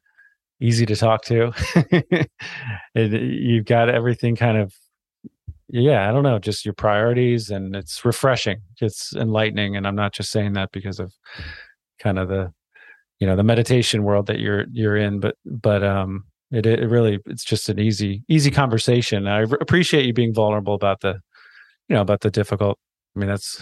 easy 0.60 0.86
to 0.86 0.96
talk 0.96 1.24
to. 1.26 1.52
you've 2.96 3.66
got 3.66 3.90
everything 3.90 4.36
kind 4.36 4.58
of, 4.58 4.74
yeah, 5.70 6.10
I 6.10 6.14
don't 6.14 6.24
know, 6.24 6.40
just 6.40 6.66
your 6.66 6.74
priorities, 6.74 7.50
and 7.50 7.76
it's 7.76 8.06
refreshing. 8.06 8.62
It's 8.80 9.14
enlightening. 9.16 9.76
And 9.76 9.86
I'm 9.86 9.96
not 9.96 10.14
just 10.14 10.32
saying 10.32 10.54
that 10.54 10.72
because 10.72 11.00
of 11.00 11.14
kind 12.00 12.20
of 12.20 12.30
the 12.30 12.52
you 13.20 13.28
know 13.28 13.36
the 13.36 13.44
meditation 13.44 14.04
world 14.04 14.28
that 14.28 14.40
you're 14.40 14.66
you're 14.72 14.98
in 14.98 15.20
but 15.20 15.36
but 15.46 15.84
um 15.84 16.24
it 16.52 16.66
it 16.66 16.88
really 16.90 17.20
it's 17.26 17.44
just 17.44 17.68
an 17.70 17.80
easy 17.80 18.24
easy 18.30 18.52
conversation. 18.52 19.28
I 19.28 19.42
appreciate 19.42 20.06
you 20.06 20.14
being 20.14 20.34
vulnerable 20.34 20.74
about 20.74 21.02
the 21.02 21.20
you 21.88 21.96
know 21.96 22.02
about 22.02 22.22
the 22.22 22.32
difficult 22.32 22.78
i 23.16 23.20
mean 23.20 23.30
that's 23.30 23.62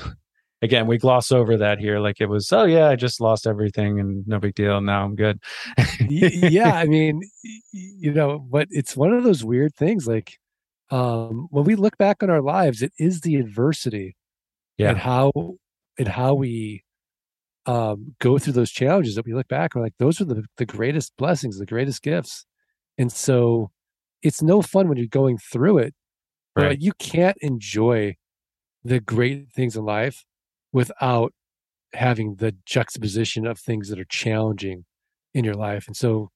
again 0.61 0.87
we 0.87 0.97
gloss 0.97 1.31
over 1.31 1.57
that 1.57 1.79
here 1.79 1.99
like 1.99 2.19
it 2.19 2.27
was 2.27 2.51
oh 2.51 2.65
yeah 2.65 2.89
i 2.89 2.95
just 2.95 3.21
lost 3.21 3.47
everything 3.47 3.99
and 3.99 4.27
no 4.27 4.39
big 4.39 4.55
deal 4.55 4.81
now 4.81 5.03
i'm 5.03 5.15
good. 5.15 5.39
Yeah 5.99 6.75
i 6.75 6.85
mean 6.85 7.21
you 7.71 8.13
know 8.13 8.39
but 8.39 8.67
it's 8.71 8.95
one 8.95 9.13
of 9.13 9.23
those 9.23 9.43
weird 9.43 9.75
things 9.75 10.07
like 10.07 10.37
um 10.91 11.47
when 11.49 11.65
we 11.65 11.75
look 11.75 11.97
back 11.97 12.23
on 12.23 12.29
our 12.29 12.41
lives 12.41 12.81
it 12.81 12.93
is 12.99 13.21
the 13.21 13.35
adversity 13.35 14.15
yeah. 14.77 14.89
and 14.89 14.97
how 14.97 15.31
and 15.97 16.07
how 16.07 16.33
we 16.33 16.83
um, 17.65 18.15
go 18.19 18.37
through 18.37 18.53
those 18.53 18.71
challenges 18.71 19.15
that 19.15 19.25
we 19.25 19.33
look 19.33 19.47
back, 19.47 19.75
we're 19.75 19.81
like, 19.81 19.97
those 19.97 20.21
are 20.21 20.25
the, 20.25 20.43
the 20.57 20.65
greatest 20.65 21.13
blessings, 21.17 21.57
the 21.57 21.65
greatest 21.65 22.01
gifts. 22.01 22.45
And 22.97 23.11
so 23.11 23.71
it's 24.21 24.41
no 24.41 24.61
fun 24.61 24.87
when 24.87 24.97
you're 24.97 25.07
going 25.07 25.37
through 25.37 25.79
it. 25.79 25.93
Right. 26.55 26.69
But 26.69 26.81
you 26.81 26.93
can't 26.93 27.37
enjoy 27.41 28.15
the 28.83 28.99
great 28.99 29.49
things 29.51 29.75
in 29.75 29.83
life 29.83 30.23
without 30.71 31.33
having 31.93 32.35
the 32.35 32.55
juxtaposition 32.65 33.45
of 33.47 33.59
things 33.59 33.89
that 33.89 33.99
are 33.99 34.05
challenging 34.05 34.85
in 35.33 35.43
your 35.43 35.55
life. 35.55 35.87
And 35.87 35.97
so 35.97 36.29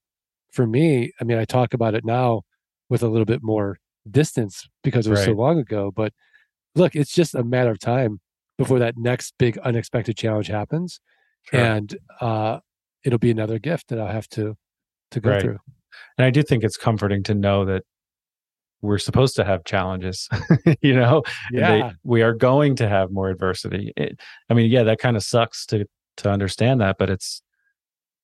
for 0.52 0.66
me, 0.66 1.12
I 1.22 1.24
mean, 1.24 1.38
I 1.38 1.46
talk 1.46 1.74
about 1.74 1.94
it 1.94 2.04
now 2.04 2.42
with 2.90 3.04
a 3.04 3.08
little 3.08 3.26
bit 3.26 3.44
more 3.44 3.78
distance 4.10 4.68
because 4.84 5.06
it 5.06 5.12
was 5.12 5.20
right. 5.20 5.26
so 5.26 5.34
long 5.34 5.60
ago. 5.60 5.92
But 5.96 6.12
look, 6.76 6.96
it's 6.96 7.14
just 7.14 7.36
a 7.36 7.44
matter 7.44 7.72
of 7.72 7.80
time 7.80 8.20
before 8.58 8.80
that 8.80 8.98
next 8.98 9.36
big 9.38 9.58
unexpected 9.60 10.18
challenge 10.18 10.48
happens 10.48 11.00
sure. 11.44 11.60
and 11.60 11.98
uh, 12.22 12.60
it'll 13.04 13.20
be 13.20 13.32
another 13.32 13.60
gift 13.60 13.90
that 13.90 14.00
I'll 14.00 14.08
have 14.08 14.28
to 14.30 14.56
to 15.12 15.20
go 15.20 15.32
right. 15.32 15.42
through. 15.42 15.58
And 16.18 16.26
I 16.26 16.30
do 16.30 16.44
think 16.44 16.64
it's 16.64 16.78
comforting 16.78 17.24
to 17.24 17.34
know 17.34 17.66
that 17.66 17.84
we're 18.82 18.98
supposed 18.98 19.36
to 19.36 19.44
have 19.44 19.66
challenges, 19.66 20.30
you 20.82 20.94
know. 20.94 21.24
Yeah, 21.52 21.70
they, 21.70 21.92
we 22.04 22.22
are 22.22 22.34
going 22.34 22.76
to 22.78 22.88
have 22.88 23.12
more 23.12 23.30
adversity. 23.30 23.92
It, 23.98 24.20
I 24.50 24.54
mean, 24.54 24.70
yeah, 24.72 24.84
that 24.84 25.00
kind 25.00 25.18
of 25.18 25.24
sucks 25.24 25.66
to 25.68 25.86
to 26.18 26.30
understand 26.30 26.82
that, 26.82 26.98
but 26.98 27.10
it's 27.10 27.42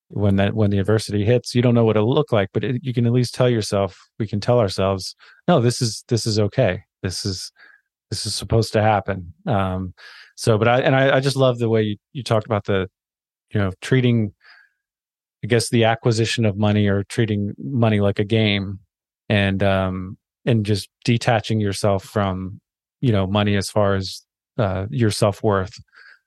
when 0.10 0.36
that 0.38 0.54
when 0.54 0.70
the 0.70 0.80
adversity 0.80 1.26
hits, 1.26 1.56
you 1.56 1.62
don't 1.62 1.74
know 1.74 1.84
what 1.84 1.98
it'll 1.98 2.14
look 2.14 2.32
like, 2.32 2.50
but 2.54 2.64
it, 2.64 2.84
you 2.84 2.94
can 2.94 3.06
at 3.06 3.12
least 3.12 3.34
tell 3.34 3.50
yourself. 3.50 3.98
We 4.20 4.28
can 4.28 4.40
tell 4.40 4.60
ourselves, 4.60 5.16
no, 5.48 5.60
this 5.60 5.82
is 5.82 6.04
this 6.08 6.26
is 6.26 6.40
okay. 6.40 6.84
This 7.02 7.26
is 7.26 7.52
this 8.10 8.26
is 8.26 8.36
supposed 8.36 8.74
to 8.74 8.82
happen. 8.82 9.34
Um, 9.46 9.94
so, 10.36 10.58
but 10.58 10.68
I 10.68 10.82
and 10.82 10.96
I, 10.96 11.18
I 11.18 11.20
just 11.20 11.36
love 11.36 11.60
the 11.60 11.70
way 11.70 11.82
you, 11.84 11.98
you 12.14 12.24
talked 12.24 12.46
about 12.46 12.66
the 12.66 12.88
you 13.52 13.60
know 13.60 13.72
treating 13.82 14.34
i 15.44 15.48
guess 15.48 15.70
the 15.70 15.84
acquisition 15.84 16.46
of 16.46 16.58
money 16.58 16.88
or 16.88 17.04
treating 17.04 17.54
money 17.58 18.00
like 18.00 18.20
a 18.20 18.24
game 18.24 18.80
and 19.30 19.64
um 19.64 20.18
and 20.46 20.66
just 20.66 20.90
detaching 21.04 21.60
yourself 21.60 22.04
from 22.04 22.60
you 23.02 23.12
know 23.12 23.28
money 23.28 23.56
as 23.56 23.70
far 23.70 23.96
as 23.96 24.22
uh 24.58 24.86
your 24.90 25.12
self-worth. 25.12 25.74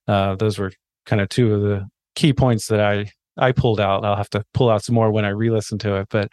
Uh 0.06 0.34
those 0.36 0.58
were 0.58 0.72
kind 1.06 1.22
of 1.22 1.28
two 1.28 1.54
of 1.54 1.62
the 1.62 1.86
key 2.14 2.32
points 2.32 2.66
that 2.66 2.80
i 2.80 3.10
i 3.36 3.52
pulled 3.52 3.80
out. 3.80 4.04
I'll 4.04 4.16
have 4.16 4.30
to 4.30 4.44
pull 4.54 4.70
out 4.70 4.84
some 4.84 4.94
more 4.94 5.10
when 5.10 5.24
i 5.24 5.28
re-listen 5.28 5.78
to 5.78 5.96
it 5.96 6.08
but 6.10 6.28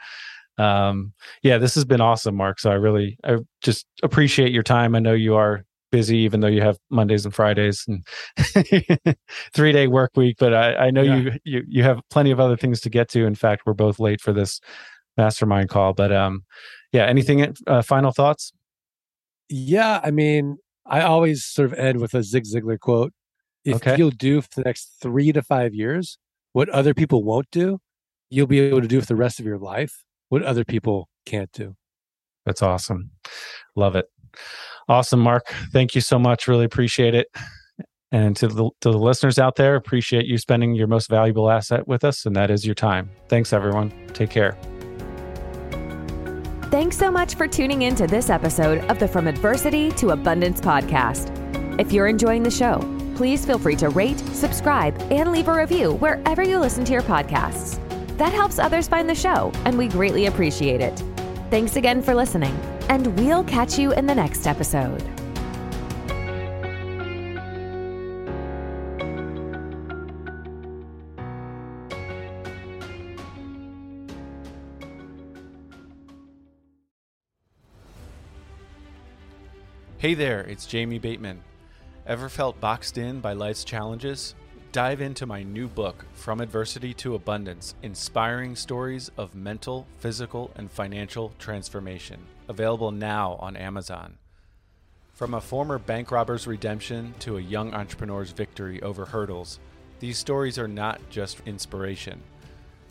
um 0.58 1.14
yeah 1.44 1.58
this 1.58 1.76
has 1.76 1.84
been 1.84 2.00
awesome 2.00 2.36
mark 2.36 2.60
so 2.60 2.72
i 2.72 2.76
really 2.76 3.18
i 3.26 3.36
just 3.62 3.86
appreciate 4.04 4.54
your 4.54 4.64
time. 4.64 4.96
I 4.96 5.00
know 5.00 5.14
you 5.14 5.36
are 5.36 5.66
busy, 5.96 6.18
even 6.18 6.42
though 6.42 6.48
you 6.48 6.62
have 6.62 6.78
Mondays 6.90 7.24
and 7.24 7.34
Fridays 7.34 7.86
and 7.88 8.06
three 9.54 9.72
day 9.72 9.88
work 9.88 10.12
week. 10.18 10.36
But 10.38 10.54
I, 10.54 10.76
I 10.88 10.92
know 10.92 11.02
yeah. 11.02 11.16
you, 11.16 11.32
you 11.46 11.64
you 11.68 11.84
have 11.84 12.02
plenty 12.10 12.32
of 12.32 12.40
other 12.40 12.58
things 12.58 12.82
to 12.82 12.90
get 12.90 13.08
to. 13.10 13.26
In 13.26 13.34
fact, 13.36 13.64
we're 13.66 13.74
both 13.74 13.98
late 13.98 14.20
for 14.20 14.34
this 14.34 14.60
mastermind 15.16 15.70
call. 15.70 15.94
But 15.94 16.12
um, 16.12 16.44
yeah, 16.92 17.06
anything 17.06 17.56
uh, 17.66 17.82
final 17.82 18.12
thoughts? 18.12 18.52
Yeah, 19.48 20.02
I 20.04 20.12
mean, 20.12 20.58
I 20.86 21.02
always 21.02 21.46
sort 21.46 21.72
of 21.72 21.80
end 21.80 22.02
with 22.02 22.14
a 22.14 22.24
Zig 22.24 22.44
Ziglar 22.44 22.78
quote. 22.78 23.14
If 23.64 23.76
okay. 23.78 23.96
you'll 23.98 24.12
do 24.12 24.42
for 24.42 24.50
the 24.58 24.64
next 24.64 24.98
three 25.02 25.32
to 25.32 25.42
five 25.42 25.74
years 25.74 26.18
what 26.52 26.68
other 26.70 26.94
people 26.94 27.24
won't 27.24 27.50
do, 27.52 27.80
you'll 28.30 28.48
be 28.48 28.60
able 28.60 28.82
to 28.82 28.88
do 28.88 29.00
for 29.00 29.08
the 29.08 29.16
rest 29.16 29.40
of 29.40 29.46
your 29.46 29.58
life 29.58 30.04
what 30.28 30.44
other 30.44 30.66
people 30.66 31.08
can't 31.26 31.52
do. 31.54 31.76
That's 32.46 32.62
awesome. 32.62 33.12
Love 33.76 33.96
it. 33.96 34.06
Awesome, 34.88 35.20
Mark. 35.20 35.48
Thank 35.72 35.96
you 35.96 36.02
so 36.02 36.20
much. 36.20 36.48
Really 36.48 36.66
appreciate 36.66 37.16
it. 37.16 37.28
And 38.12 38.36
to 38.38 38.48
the, 38.48 38.70
to 38.82 38.92
the 38.92 38.98
listeners 38.98 39.40
out 39.40 39.56
there, 39.56 39.76
appreciate 39.76 40.26
you 40.26 40.38
spending 40.38 40.76
your 40.76 40.88
most 40.88 41.10
valuable 41.10 41.50
asset 41.50 41.88
with 41.88 42.04
us, 42.04 42.26
and 42.26 42.36
that 42.36 42.50
is 42.50 42.66
your 42.66 42.76
time. 42.76 43.10
Thanks, 43.28 43.52
everyone. 43.52 43.92
Take 44.14 44.30
care. 44.30 44.58
Thanks 46.72 46.98
so 46.98 47.12
much 47.12 47.36
for 47.36 47.48
tuning 47.48 47.84
in 47.84 47.96
to 47.96 48.08
this 48.08 48.30
episode 48.30 48.80
of 48.90 49.00
the 49.00 49.08
From 49.08 49.28
Adversity 49.28 49.92
to 49.94 50.10
Abundance 50.10 50.62
podcast. 50.62 51.32
If 51.80 51.92
you're 51.92 52.08
enjoying 52.08 52.44
the 52.44 52.52
show, 52.52 52.80
please 53.16 53.46
feel 53.46 53.60
free 53.60 53.76
to 53.78 53.90
rate, 53.90 54.20
subscribe, 54.34 55.00
and 55.12 55.32
leave 55.32 55.48
a 55.48 55.54
review 55.54 55.94
wherever 55.94 56.44
you 56.44 56.60
listen 56.60 56.86
to 56.86 56.94
your 56.94 57.02
podcasts. 57.02 57.80
That 58.18 58.34
helps 58.34 58.60
others 58.60 58.88
find 58.88 59.10
the 59.10 59.16
show, 59.16 59.52
and 59.66 59.78
we 59.78 59.88
greatly 59.88 60.28
appreciate 60.28 60.82
it. 60.82 61.04
Thanks 61.50 61.76
again 61.76 62.02
for 62.02 62.14
listening 62.16 62.56
and 62.90 63.18
we'll 63.20 63.44
catch 63.44 63.78
you 63.78 63.94
in 63.94 64.06
the 64.06 64.16
next 64.16 64.48
episode. 64.48 65.04
Hey 79.98 80.14
there, 80.14 80.42
it's 80.42 80.68
Jamie 80.68 81.00
Bateman. 81.00 81.42
Ever 82.06 82.30
felt 82.30 82.60
boxed 82.60 83.00
in 83.00 83.22
by 83.22 83.34
life's 83.34 83.64
challenges? 83.64 84.36
Dive 84.76 85.00
into 85.00 85.26
my 85.26 85.42
new 85.42 85.70
book, 85.70 86.04
From 86.16 86.42
Adversity 86.42 86.94
to 86.96 87.16
Abundance 87.16 87.76
Inspiring 87.82 88.58
Stories 88.58 89.10
of 89.16 89.34
Mental, 89.34 89.88
Physical, 90.00 90.52
and 90.58 90.70
Financial 90.70 91.32
Transformation 91.40 92.20
available 92.50 92.92
now 92.92 93.38
on 93.40 93.56
Amazon. 93.56 94.18
From 95.14 95.34
a 95.34 95.40
former 95.40 95.80
bank 95.80 96.12
robber's 96.12 96.46
redemption 96.46 97.14
to 97.20 97.38
a 97.38 97.42
young 97.42 97.74
entrepreneur's 97.74 98.32
victory 98.32 98.82
over 98.82 99.06
hurdles, 99.06 99.62
these 100.02 100.18
stories 100.18 100.60
are 100.60 100.68
not 100.68 101.00
just 101.10 101.40
inspiration, 101.46 102.22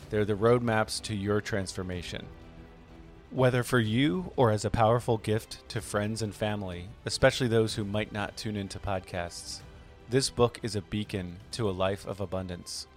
they're 0.09 0.25
the 0.25 0.33
roadmaps 0.33 0.99
to 1.03 1.15
your 1.15 1.39
transformation. 1.39 2.25
Whether 3.29 3.61
for 3.61 3.79
you 3.79 4.31
or 4.35 4.49
as 4.49 4.65
a 4.65 4.71
powerful 4.71 5.19
gift 5.19 5.69
to 5.69 5.81
friends 5.81 6.23
and 6.23 6.33
family, 6.33 6.87
especially 7.05 7.47
those 7.47 7.75
who 7.75 7.85
might 7.85 8.11
not 8.11 8.35
tune 8.35 8.55
into 8.55 8.79
podcasts, 8.79 9.59
this 10.09 10.29
book 10.29 10.59
is 10.61 10.75
a 10.75 10.81
beacon 10.81 11.37
to 11.51 11.67
a 11.67 11.71
life 11.71 12.05
of 12.05 12.21
abundance. 12.21 12.87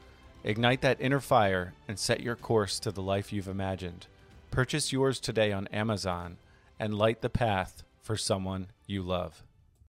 Ignite 0.44 0.82
that 0.82 1.00
inner 1.00 1.20
fire 1.20 1.72
and 1.88 1.98
set 1.98 2.20
your 2.20 2.36
course 2.36 2.78
to 2.80 2.90
the 2.90 3.02
life 3.02 3.32
you've 3.32 3.48
imagined. 3.48 4.06
Purchase 4.50 4.92
yours 4.92 5.18
today 5.18 5.50
on 5.52 5.66
Amazon 5.68 6.36
and 6.78 6.96
light 6.96 7.22
the 7.22 7.30
path 7.30 7.82
for 8.02 8.16
someone 8.16 8.68
you 8.86 9.02
love. 9.02 9.42